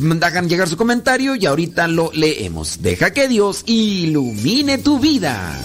[0.47, 2.81] llegar su comentario y ahorita lo leemos.
[2.81, 5.59] Deja que Dios ilumine tu vida.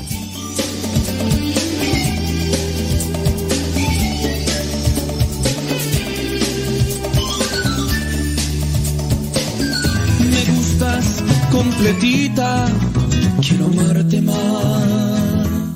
[11.53, 12.65] Completita.
[13.41, 15.02] Quiero amarte más.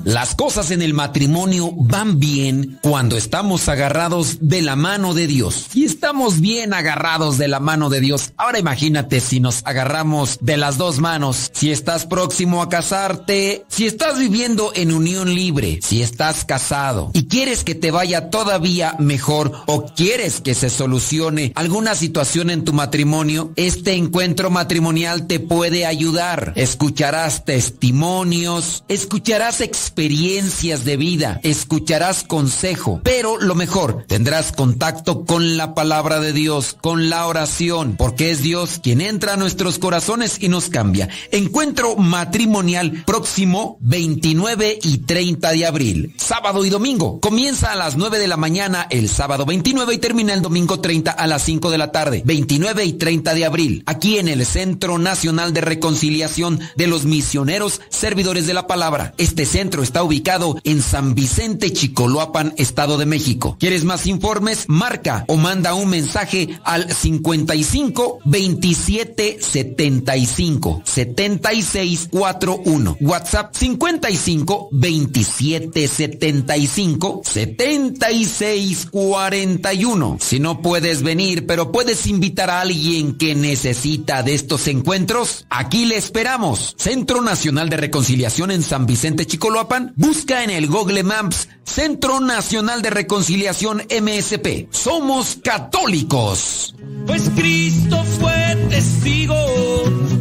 [0.08, 5.66] Las cosas en el matrimonio van bien cuando estamos agarrados de la mano de Dios.
[5.74, 8.32] Y estamos bien agarrados de la mano de Dios.
[8.38, 11.50] Ahora imagínate si nos agarramos de las dos manos.
[11.52, 17.26] Si estás próximo a casarte, si estás viviendo en unión libre, si estás casado y
[17.26, 22.72] quieres que te vaya todavía mejor o quieres que se solucione alguna situación en tu
[22.72, 26.54] matrimonio, este encuentro matrimonial te puede ayudar.
[26.56, 35.56] Escucharás testimonios, escucharás experiencias experiencias de vida, escucharás consejo, pero lo mejor, tendrás contacto con
[35.56, 40.38] la palabra de Dios, con la oración, porque es Dios quien entra a nuestros corazones
[40.40, 41.08] y nos cambia.
[41.32, 47.18] Encuentro matrimonial próximo 29 y 30 de abril, sábado y domingo.
[47.18, 51.10] Comienza a las 9 de la mañana el sábado 29 y termina el domingo 30
[51.10, 54.96] a las 5 de la tarde, 29 y 30 de abril, aquí en el Centro
[54.96, 59.12] Nacional de Reconciliación de los Misioneros Servidores de la Palabra.
[59.18, 63.56] Este centro está ubicado en San Vicente, Chicoloapan, Estado de México.
[63.58, 64.66] ¿Quieres más informes?
[64.68, 72.98] Marca o manda un mensaje al 55 27 75 76 41.
[73.00, 80.18] WhatsApp 55 27 75 76 41.
[80.20, 85.86] Si no puedes venir, pero puedes invitar a alguien que necesita de estos encuentros, aquí
[85.86, 86.74] le esperamos.
[86.76, 89.77] Centro Nacional de Reconciliación en San Vicente Chicoloapan.
[89.96, 94.68] Busca en el Google Maps Centro Nacional de Reconciliación MSP.
[94.70, 96.74] Somos católicos.
[97.06, 99.34] Pues Cristo fue testigo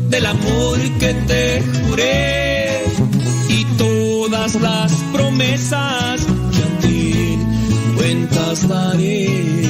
[0.09, 2.83] del amor que te juré
[3.49, 7.39] y todas las promesas que a ti
[7.95, 9.67] cuentas daré.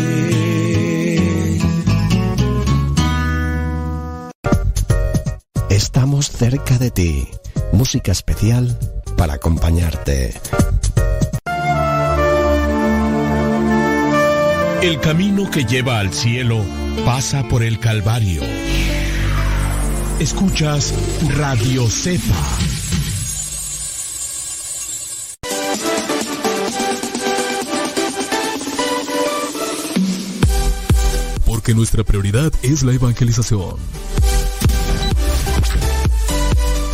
[5.70, 7.28] Estamos cerca de ti.
[7.72, 8.78] Música especial
[9.18, 10.34] para acompañarte.
[14.82, 16.64] El camino que lleva al cielo
[17.04, 18.44] pasa por el Calvario.
[20.20, 20.94] Escuchas
[21.36, 22.22] Radio Cepa.
[31.46, 33.78] Porque nuestra prioridad es la evangelización.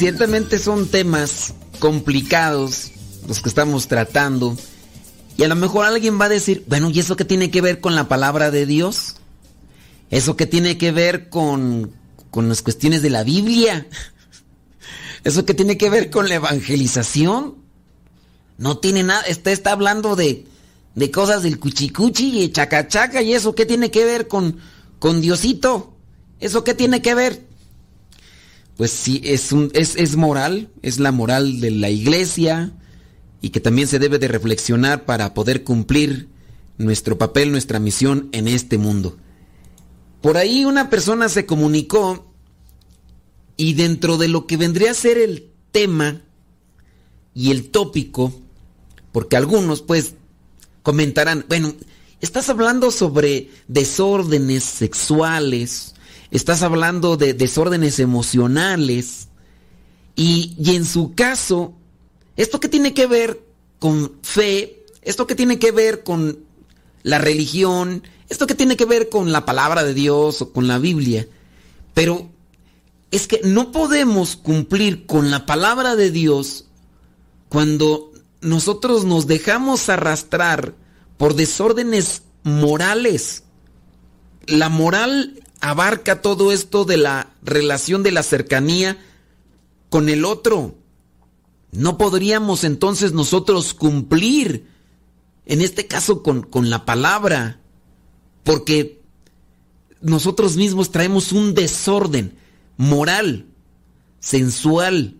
[0.00, 2.90] Ciertamente son temas complicados
[3.28, 4.56] los que estamos tratando.
[5.36, 7.82] Y a lo mejor alguien va a decir, bueno, ¿y eso qué tiene que ver
[7.82, 9.16] con la palabra de Dios?
[10.08, 11.92] ¿Eso qué tiene que ver con,
[12.30, 13.88] con las cuestiones de la Biblia?
[15.24, 17.56] ¿Eso qué tiene que ver con la evangelización?
[18.56, 20.46] No tiene nada, está, está hablando de,
[20.94, 24.60] de cosas del cuchicuchi y chacachaca y eso qué tiene que ver con,
[24.98, 25.94] con Diosito.
[26.40, 27.49] ¿Eso qué tiene que ver?
[28.80, 32.72] Pues sí, es, un, es, es moral, es la moral de la iglesia
[33.42, 36.30] y que también se debe de reflexionar para poder cumplir
[36.78, 39.18] nuestro papel, nuestra misión en este mundo.
[40.22, 42.32] Por ahí una persona se comunicó
[43.58, 46.22] y dentro de lo que vendría a ser el tema
[47.34, 48.32] y el tópico,
[49.12, 50.14] porque algunos pues
[50.82, 51.74] comentarán, bueno,
[52.22, 55.96] estás hablando sobre desórdenes sexuales,
[56.30, 59.28] estás hablando de desórdenes emocionales
[60.16, 61.74] y, y en su caso,
[62.36, 63.42] ¿esto qué tiene que ver
[63.78, 64.84] con fe?
[65.02, 66.38] ¿Esto qué tiene que ver con
[67.02, 68.02] la religión?
[68.28, 71.26] ¿Esto qué tiene que ver con la palabra de Dios o con la Biblia?
[71.94, 72.30] Pero
[73.10, 76.66] es que no podemos cumplir con la palabra de Dios
[77.48, 80.74] cuando nosotros nos dejamos arrastrar
[81.16, 83.42] por desórdenes morales.
[84.46, 88.98] La moral abarca todo esto de la relación de la cercanía
[89.88, 90.74] con el otro.
[91.72, 94.66] No podríamos entonces nosotros cumplir,
[95.46, 97.60] en este caso con, con la palabra,
[98.42, 99.00] porque
[100.00, 102.36] nosotros mismos traemos un desorden
[102.76, 103.46] moral,
[104.18, 105.16] sensual,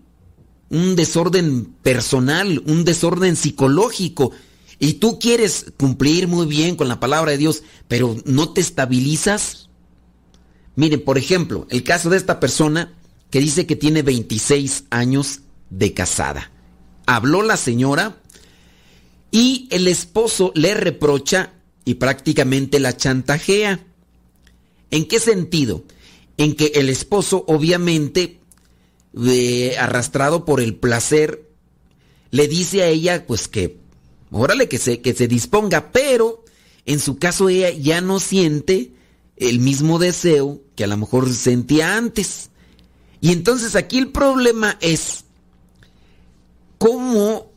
[0.70, 4.32] un desorden personal, un desorden psicológico.
[4.78, 9.70] Y tú quieres cumplir muy bien con la palabra de Dios, pero no te estabilizas.
[10.77, 12.95] Miren, por ejemplo, el caso de esta persona
[13.31, 15.41] que dice que tiene 26 años
[15.71, 16.51] de casada.
[17.07, 18.16] Habló la señora
[19.31, 21.53] y el esposo le reprocha
[21.85, 23.85] y prácticamente la chantajea.
[24.91, 25.85] ¿En qué sentido?
[26.37, 28.41] En que el esposo obviamente,
[29.25, 31.49] eh, arrastrado por el placer,
[32.31, 33.79] le dice a ella pues que,
[34.31, 36.45] órale, que se, que se disponga, pero
[36.87, 38.93] en su caso ella ya no siente
[39.41, 42.51] el mismo deseo que a lo mejor sentía antes.
[43.20, 45.24] Y entonces aquí el problema es
[46.78, 47.51] cómo,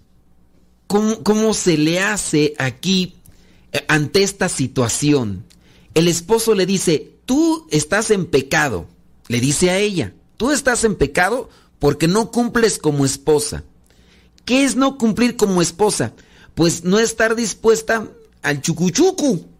[0.87, 3.15] cómo, cómo se le hace aquí
[3.73, 5.43] eh, ante esta situación.
[5.93, 8.87] El esposo le dice, tú estás en pecado,
[9.27, 13.63] le dice a ella, tú estás en pecado porque no cumples como esposa.
[14.45, 16.13] ¿Qué es no cumplir como esposa?
[16.55, 18.07] Pues no estar dispuesta
[18.41, 19.52] al chucuchucu.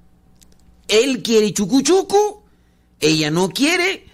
[0.88, 2.44] Él quiere chucuchucu,
[3.00, 4.06] ella no quiere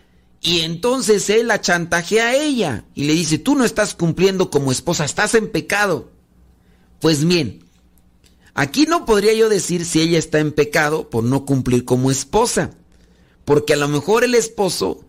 [0.41, 4.71] y entonces él la chantajea a ella y le dice, tú no estás cumpliendo como
[4.71, 6.11] esposa, estás en pecado.
[6.99, 7.65] Pues bien,
[8.53, 12.71] aquí no podría yo decir si ella está en pecado por no cumplir como esposa,
[13.43, 15.03] porque a lo mejor el esposo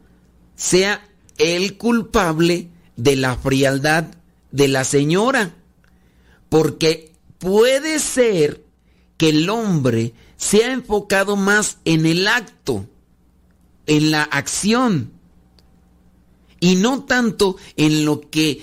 [0.56, 1.06] sea
[1.38, 4.06] el culpable de la frialdad
[4.50, 5.54] de la señora,
[6.48, 8.64] porque puede ser
[9.16, 12.86] que el hombre se ha enfocado más en el acto,
[13.84, 15.12] en la acción,
[16.60, 18.62] y no tanto en lo que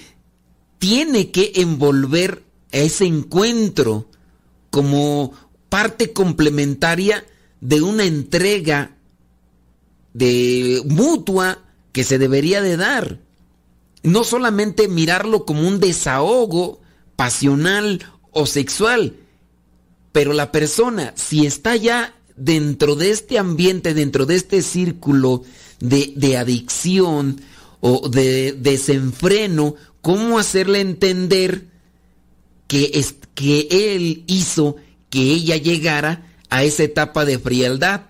[0.80, 4.10] tiene que envolver a ese encuentro
[4.72, 5.34] como
[5.70, 7.24] parte complementaria
[7.62, 8.98] de una entrega
[10.14, 11.60] de mutua
[11.92, 13.20] que se debería de dar.
[14.02, 16.82] No solamente mirarlo como un desahogo
[17.16, 19.16] pasional o sexual,
[20.12, 25.44] pero la persona, si está ya dentro de este ambiente, dentro de este círculo
[25.80, 27.42] de, adicción
[27.82, 31.66] o de desenfreno, ¿cómo hacerle entender
[32.68, 34.78] que, es, que él hizo
[35.10, 38.02] que ella llegara a esa etapa de frialdad?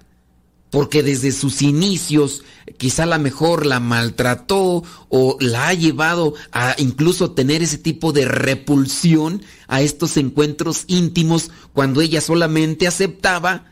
[0.70, 2.44] Porque desde sus inicios
[2.78, 8.26] quizá la mejor la maltrató o la ha llevado a incluso tener ese tipo de
[8.26, 13.66] repulsión a estos encuentros íntimos cuando ella solamente aceptaba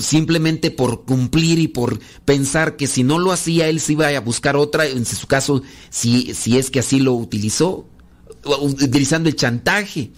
[0.00, 4.20] simplemente por cumplir y por pensar que si no lo hacía él se iba a
[4.20, 7.86] buscar otra, en su caso si, si es que así lo utilizó,
[8.60, 10.12] utilizando el chantaje.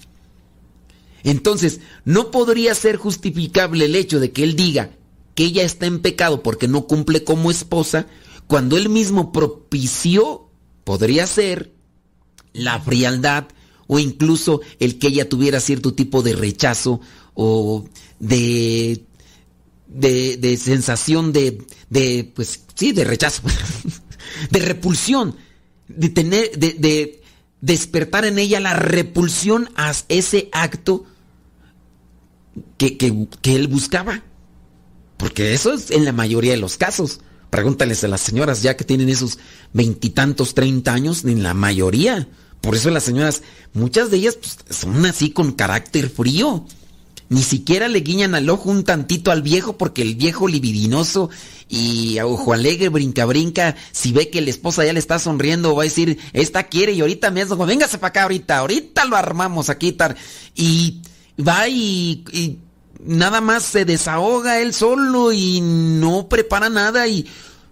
[1.22, 4.90] Entonces, no podría ser justificable el hecho de que él diga
[5.36, 8.06] que ella está en pecado porque no cumple como esposa,
[8.48, 10.50] cuando él mismo propició,
[10.82, 11.72] podría ser,
[12.52, 13.44] la frialdad
[13.86, 17.00] o incluso el que ella tuviera cierto tipo de rechazo
[17.34, 17.84] o
[18.18, 19.04] de,
[19.86, 23.42] de, sensación de, de, pues sí, de rechazo,
[24.50, 25.36] de repulsión,
[25.86, 27.22] de tener, de, de
[27.60, 31.04] despertar en ella la repulsión a ese acto
[32.78, 34.24] que, que, que él buscaba.
[35.16, 37.20] Porque eso es en la mayoría de los casos.
[37.50, 39.38] Pregúntales a las señoras ya que tienen esos
[39.72, 42.28] veintitantos, treinta años, en la mayoría.
[42.60, 43.42] Por eso las señoras,
[43.72, 46.66] muchas de ellas pues, son así con carácter frío.
[47.28, 51.28] Ni siquiera le guiñan al ojo un tantito al viejo porque el viejo libidinoso
[51.68, 55.74] y a ojo alegre brinca brinca, si ve que la esposa ya le está sonriendo
[55.74, 59.70] va a decir, esta quiere y ahorita mismo, véngase para acá ahorita, ahorita lo armamos
[59.70, 60.16] aquí tar.
[60.54, 61.02] Y
[61.36, 62.60] va y
[63.06, 67.26] nada más se desahoga él solo y no prepara nada y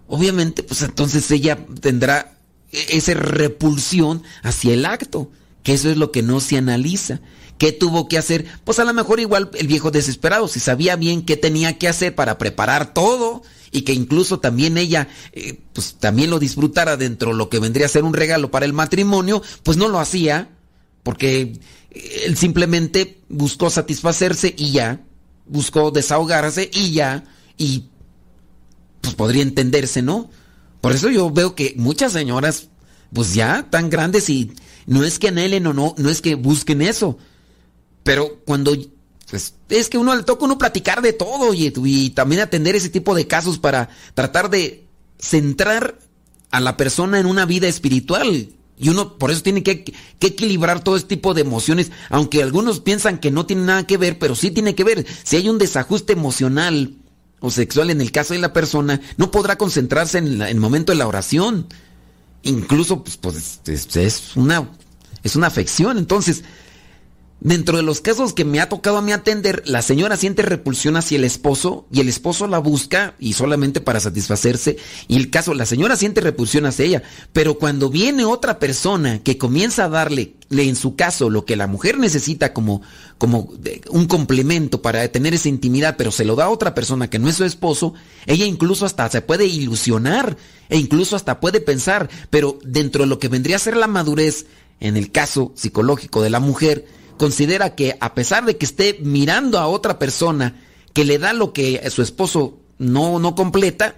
[0.07, 2.39] obviamente pues entonces ella tendrá
[2.71, 5.31] esa repulsión hacia el acto,
[5.63, 7.21] que eso es lo que no se analiza.
[7.59, 8.47] ¿Qué tuvo que hacer?
[8.65, 12.15] Pues a lo mejor igual el viejo desesperado, si sabía bien qué tenía que hacer
[12.15, 17.37] para preparar todo y que incluso también ella eh, pues también lo disfrutara dentro de
[17.37, 20.51] lo que vendría a ser un regalo para el matrimonio, pues no lo hacía
[21.05, 21.61] porque
[22.25, 25.01] él simplemente buscó satisfacerse y ya
[25.47, 27.25] buscó desahogarse y ya,
[27.57, 27.85] y
[29.01, 30.31] pues podría entenderse, ¿no?
[30.81, 32.69] Por eso yo veo que muchas señoras,
[33.13, 34.53] pues ya tan grandes y
[34.87, 37.19] no es que anhelen o no, no es que busquen eso,
[38.03, 38.77] pero cuando
[39.31, 42.91] pues, es que uno le toca uno platicar de todo y, y también atender ese
[42.91, 44.87] tipo de casos para tratar de
[45.19, 45.99] centrar
[46.51, 50.97] a la persona en una vida espiritual y uno por eso tiene que, equilibrar todo
[50.97, 54.51] este tipo de emociones, aunque algunos piensan que no tiene nada que ver, pero sí
[54.51, 55.07] tiene que ver.
[55.23, 56.95] Si hay un desajuste emocional
[57.41, 60.99] o sexual en el caso de la persona, no podrá concentrarse en, el momento de
[60.99, 61.67] la oración.
[62.43, 64.69] Incluso, pues, pues es, una,
[65.23, 65.99] es una afección.
[65.99, 66.43] Entonces,
[67.45, 70.97] Dentro de los casos que me ha tocado a mí atender, la señora siente repulsión
[70.97, 74.79] hacia el esposo y el esposo la busca y solamente para satisfacerse.
[75.09, 77.03] Y el caso, la señora siente repulsión hacia ella,
[77.35, 81.67] pero cuando viene otra persona que comienza a darle, en su caso, lo que la
[81.67, 82.81] mujer necesita como,
[83.19, 83.53] como
[83.91, 87.29] un complemento para tener esa intimidad, pero se lo da a otra persona que no
[87.29, 87.93] es su esposo,
[88.25, 90.39] ella incluso hasta se puede ilusionar
[90.71, 94.47] e incluso hasta puede pensar, pero dentro de lo que vendría a ser la madurez,
[94.81, 96.87] en el caso psicológico de la mujer,
[97.17, 100.61] considera que a pesar de que esté mirando a otra persona
[100.93, 103.97] que le da lo que su esposo no, no completa,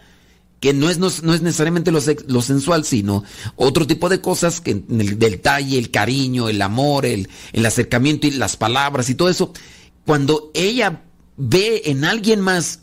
[0.60, 3.24] que no es, no, es necesariamente lo, lo, sensual, sino
[3.56, 8.32] otro tipo de cosas, que el detalle, el cariño, el amor, el, el acercamiento y
[8.32, 9.52] las palabras y todo eso,
[10.04, 11.02] cuando ella
[11.36, 12.80] ve en alguien más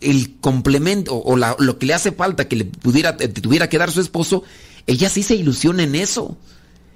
[0.00, 4.00] el complemento o lo que le hace falta que le pudiera, tuviera que dar su
[4.00, 4.44] esposo,
[4.86, 6.36] ella sí se ilusiona en eso.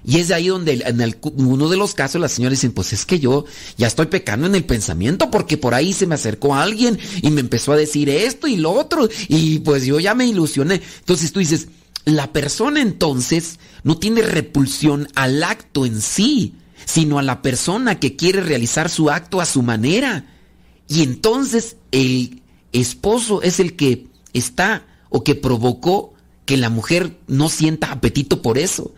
[0.03, 3.05] Y es de ahí donde en uno de los casos las señoras dicen, pues es
[3.05, 3.45] que yo
[3.77, 7.41] ya estoy pecando en el pensamiento porque por ahí se me acercó alguien y me
[7.41, 10.81] empezó a decir esto y lo otro y pues yo ya me ilusioné.
[10.99, 11.67] Entonces tú dices,
[12.05, 18.15] la persona entonces no tiene repulsión al acto en sí, sino a la persona que
[18.15, 20.25] quiere realizar su acto a su manera.
[20.87, 22.41] Y entonces el
[22.71, 26.13] esposo es el que está o que provocó
[26.45, 28.95] que la mujer no sienta apetito por eso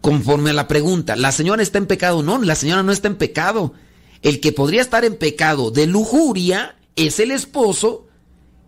[0.00, 2.22] conforme a la pregunta, ¿la señora está en pecado?
[2.22, 3.74] No, la señora no está en pecado.
[4.22, 8.06] El que podría estar en pecado de lujuria es el esposo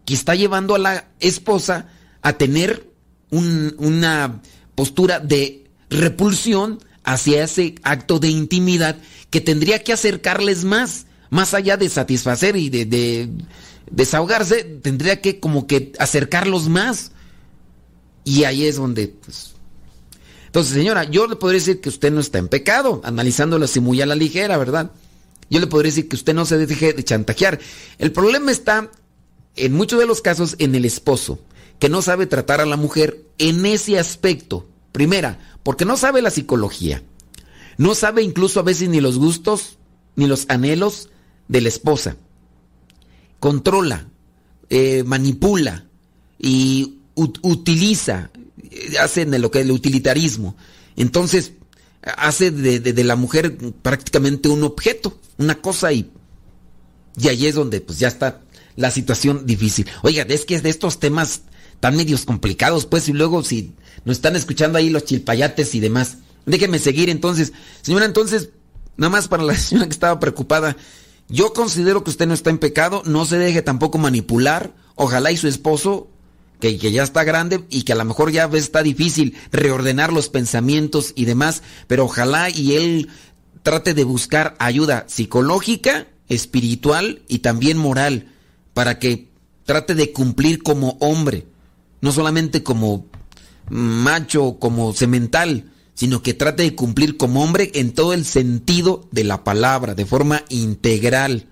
[0.04, 1.88] que está llevando a la esposa
[2.22, 2.90] a tener
[3.30, 4.40] una
[4.74, 8.96] postura de repulsión hacia ese acto de intimidad
[9.30, 13.30] que tendría que acercarles más, más allá de satisfacer y de, de
[13.90, 17.12] desahogarse, tendría que como que acercarlos más.
[18.24, 19.54] Y ahí es donde pues,
[20.48, 24.00] entonces, señora, yo le podría decir que usted no está en pecado, analizándolo así muy
[24.00, 24.90] a la ligera, ¿verdad?
[25.50, 27.60] Yo le podría decir que usted no se deje de chantajear.
[27.98, 28.90] El problema está,
[29.56, 31.38] en muchos de los casos, en el esposo,
[31.78, 34.66] que no sabe tratar a la mujer en ese aspecto.
[34.92, 37.02] Primera, porque no sabe la psicología.
[37.76, 39.76] No sabe incluso a veces ni los gustos,
[40.16, 41.10] ni los anhelos
[41.48, 42.16] de la esposa.
[43.38, 44.08] Controla,
[44.70, 45.84] eh, manipula
[46.38, 48.30] y utiliza
[49.00, 50.56] hace de lo que es el utilitarismo.
[50.96, 51.52] Entonces,
[52.02, 56.10] hace de, la mujer prácticamente un objeto, una cosa y,
[57.20, 58.42] y ahí es donde pues ya está
[58.76, 59.86] la situación difícil.
[60.02, 61.42] Oiga, es que es de estos temas
[61.80, 63.74] tan medios complicados, pues, y luego si
[64.04, 66.18] nos están escuchando ahí los chilpayates y demás.
[66.46, 67.52] Déjeme seguir entonces.
[67.82, 68.50] Señora, entonces,
[68.96, 70.76] nada más para la señora que estaba preocupada,
[71.28, 74.74] yo considero que usted no está en pecado, no se deje tampoco manipular.
[74.94, 76.08] Ojalá y su esposo
[76.60, 81.12] que, ya está grande y que a lo mejor ya está difícil reordenar los pensamientos
[81.14, 83.08] y demás, pero ojalá y él
[83.62, 88.28] trate de buscar ayuda psicológica, espiritual y también moral
[88.74, 89.28] para que
[89.64, 91.46] trate de cumplir como hombre,
[92.00, 93.06] no solamente como
[93.68, 99.24] macho, como semental, sino que trate de cumplir como hombre en todo el sentido de
[99.24, 101.47] la palabra, de forma integral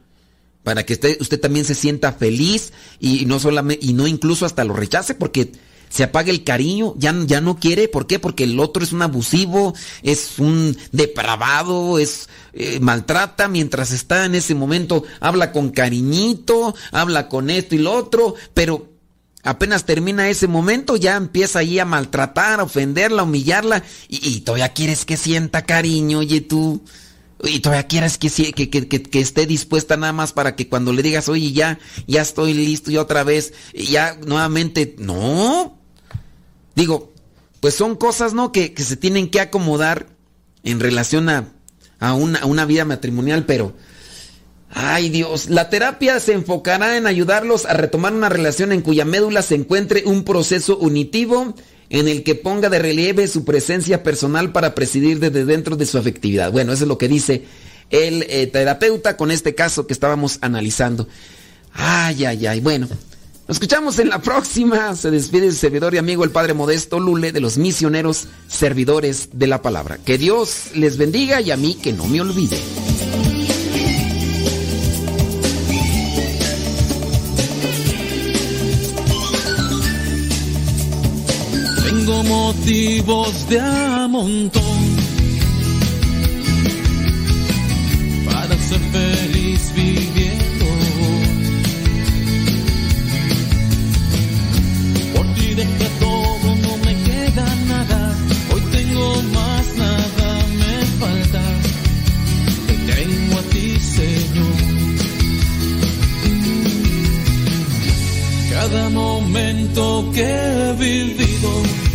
[0.66, 4.64] para que usted, usted también se sienta feliz y no solamente y no incluso hasta
[4.64, 5.52] lo rechace porque
[5.88, 8.18] se apaga el cariño, ya, ya no quiere, ¿por qué?
[8.18, 14.34] Porque el otro es un abusivo, es un depravado, es eh, maltrata mientras está en
[14.34, 18.88] ese momento, habla con cariñito, habla con esto y lo otro, pero
[19.44, 24.40] apenas termina ese momento ya empieza ahí a maltratar, a ofenderla, a humillarla y, y
[24.40, 26.82] todavía quieres que sienta cariño, oye tú.
[27.44, 31.02] Y todavía quieres que, que, que, que, esté dispuesta nada más para que cuando le
[31.02, 35.78] digas, oye, ya, ya estoy listo y otra vez, ya nuevamente, no.
[36.74, 37.12] Digo,
[37.60, 38.52] pues son cosas, ¿no?
[38.52, 40.06] Que, se tienen que acomodar
[40.64, 41.52] en relación a,
[42.00, 43.74] a, una, a una vida matrimonial, pero,
[44.70, 49.42] ay Dios, la terapia se enfocará en ayudarlos a retomar una relación en cuya médula
[49.42, 51.54] se encuentre un proceso unitivo
[51.90, 55.98] en el que ponga de relieve su presencia personal para presidir desde dentro de su
[55.98, 56.52] afectividad.
[56.52, 57.44] Bueno, eso es lo que dice
[57.90, 61.06] el eh, terapeuta con este caso que estábamos analizando.
[61.72, 62.60] Ay, ay, ay.
[62.60, 62.88] Bueno,
[63.48, 64.96] nos escuchamos en la próxima.
[64.96, 69.46] Se despide su servidor y amigo el Padre Modesto Lule de los misioneros servidores de
[69.46, 69.98] la palabra.
[70.04, 72.58] Que Dios les bendiga y a mí que no me olvide.
[82.24, 84.96] Motivos de a montón
[88.24, 90.66] para ser feliz viviendo.
[95.14, 98.14] Por ti dejé todo, no me queda nada.
[98.52, 100.28] Hoy tengo más, nada
[100.60, 101.42] me falta.
[102.66, 104.56] Te tengo a ti, Señor.
[108.50, 111.85] Cada momento que he vivido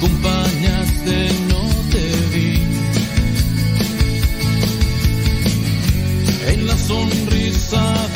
[0.00, 2.62] acompañaste, no te vi.
[6.52, 8.09] En la sonrisa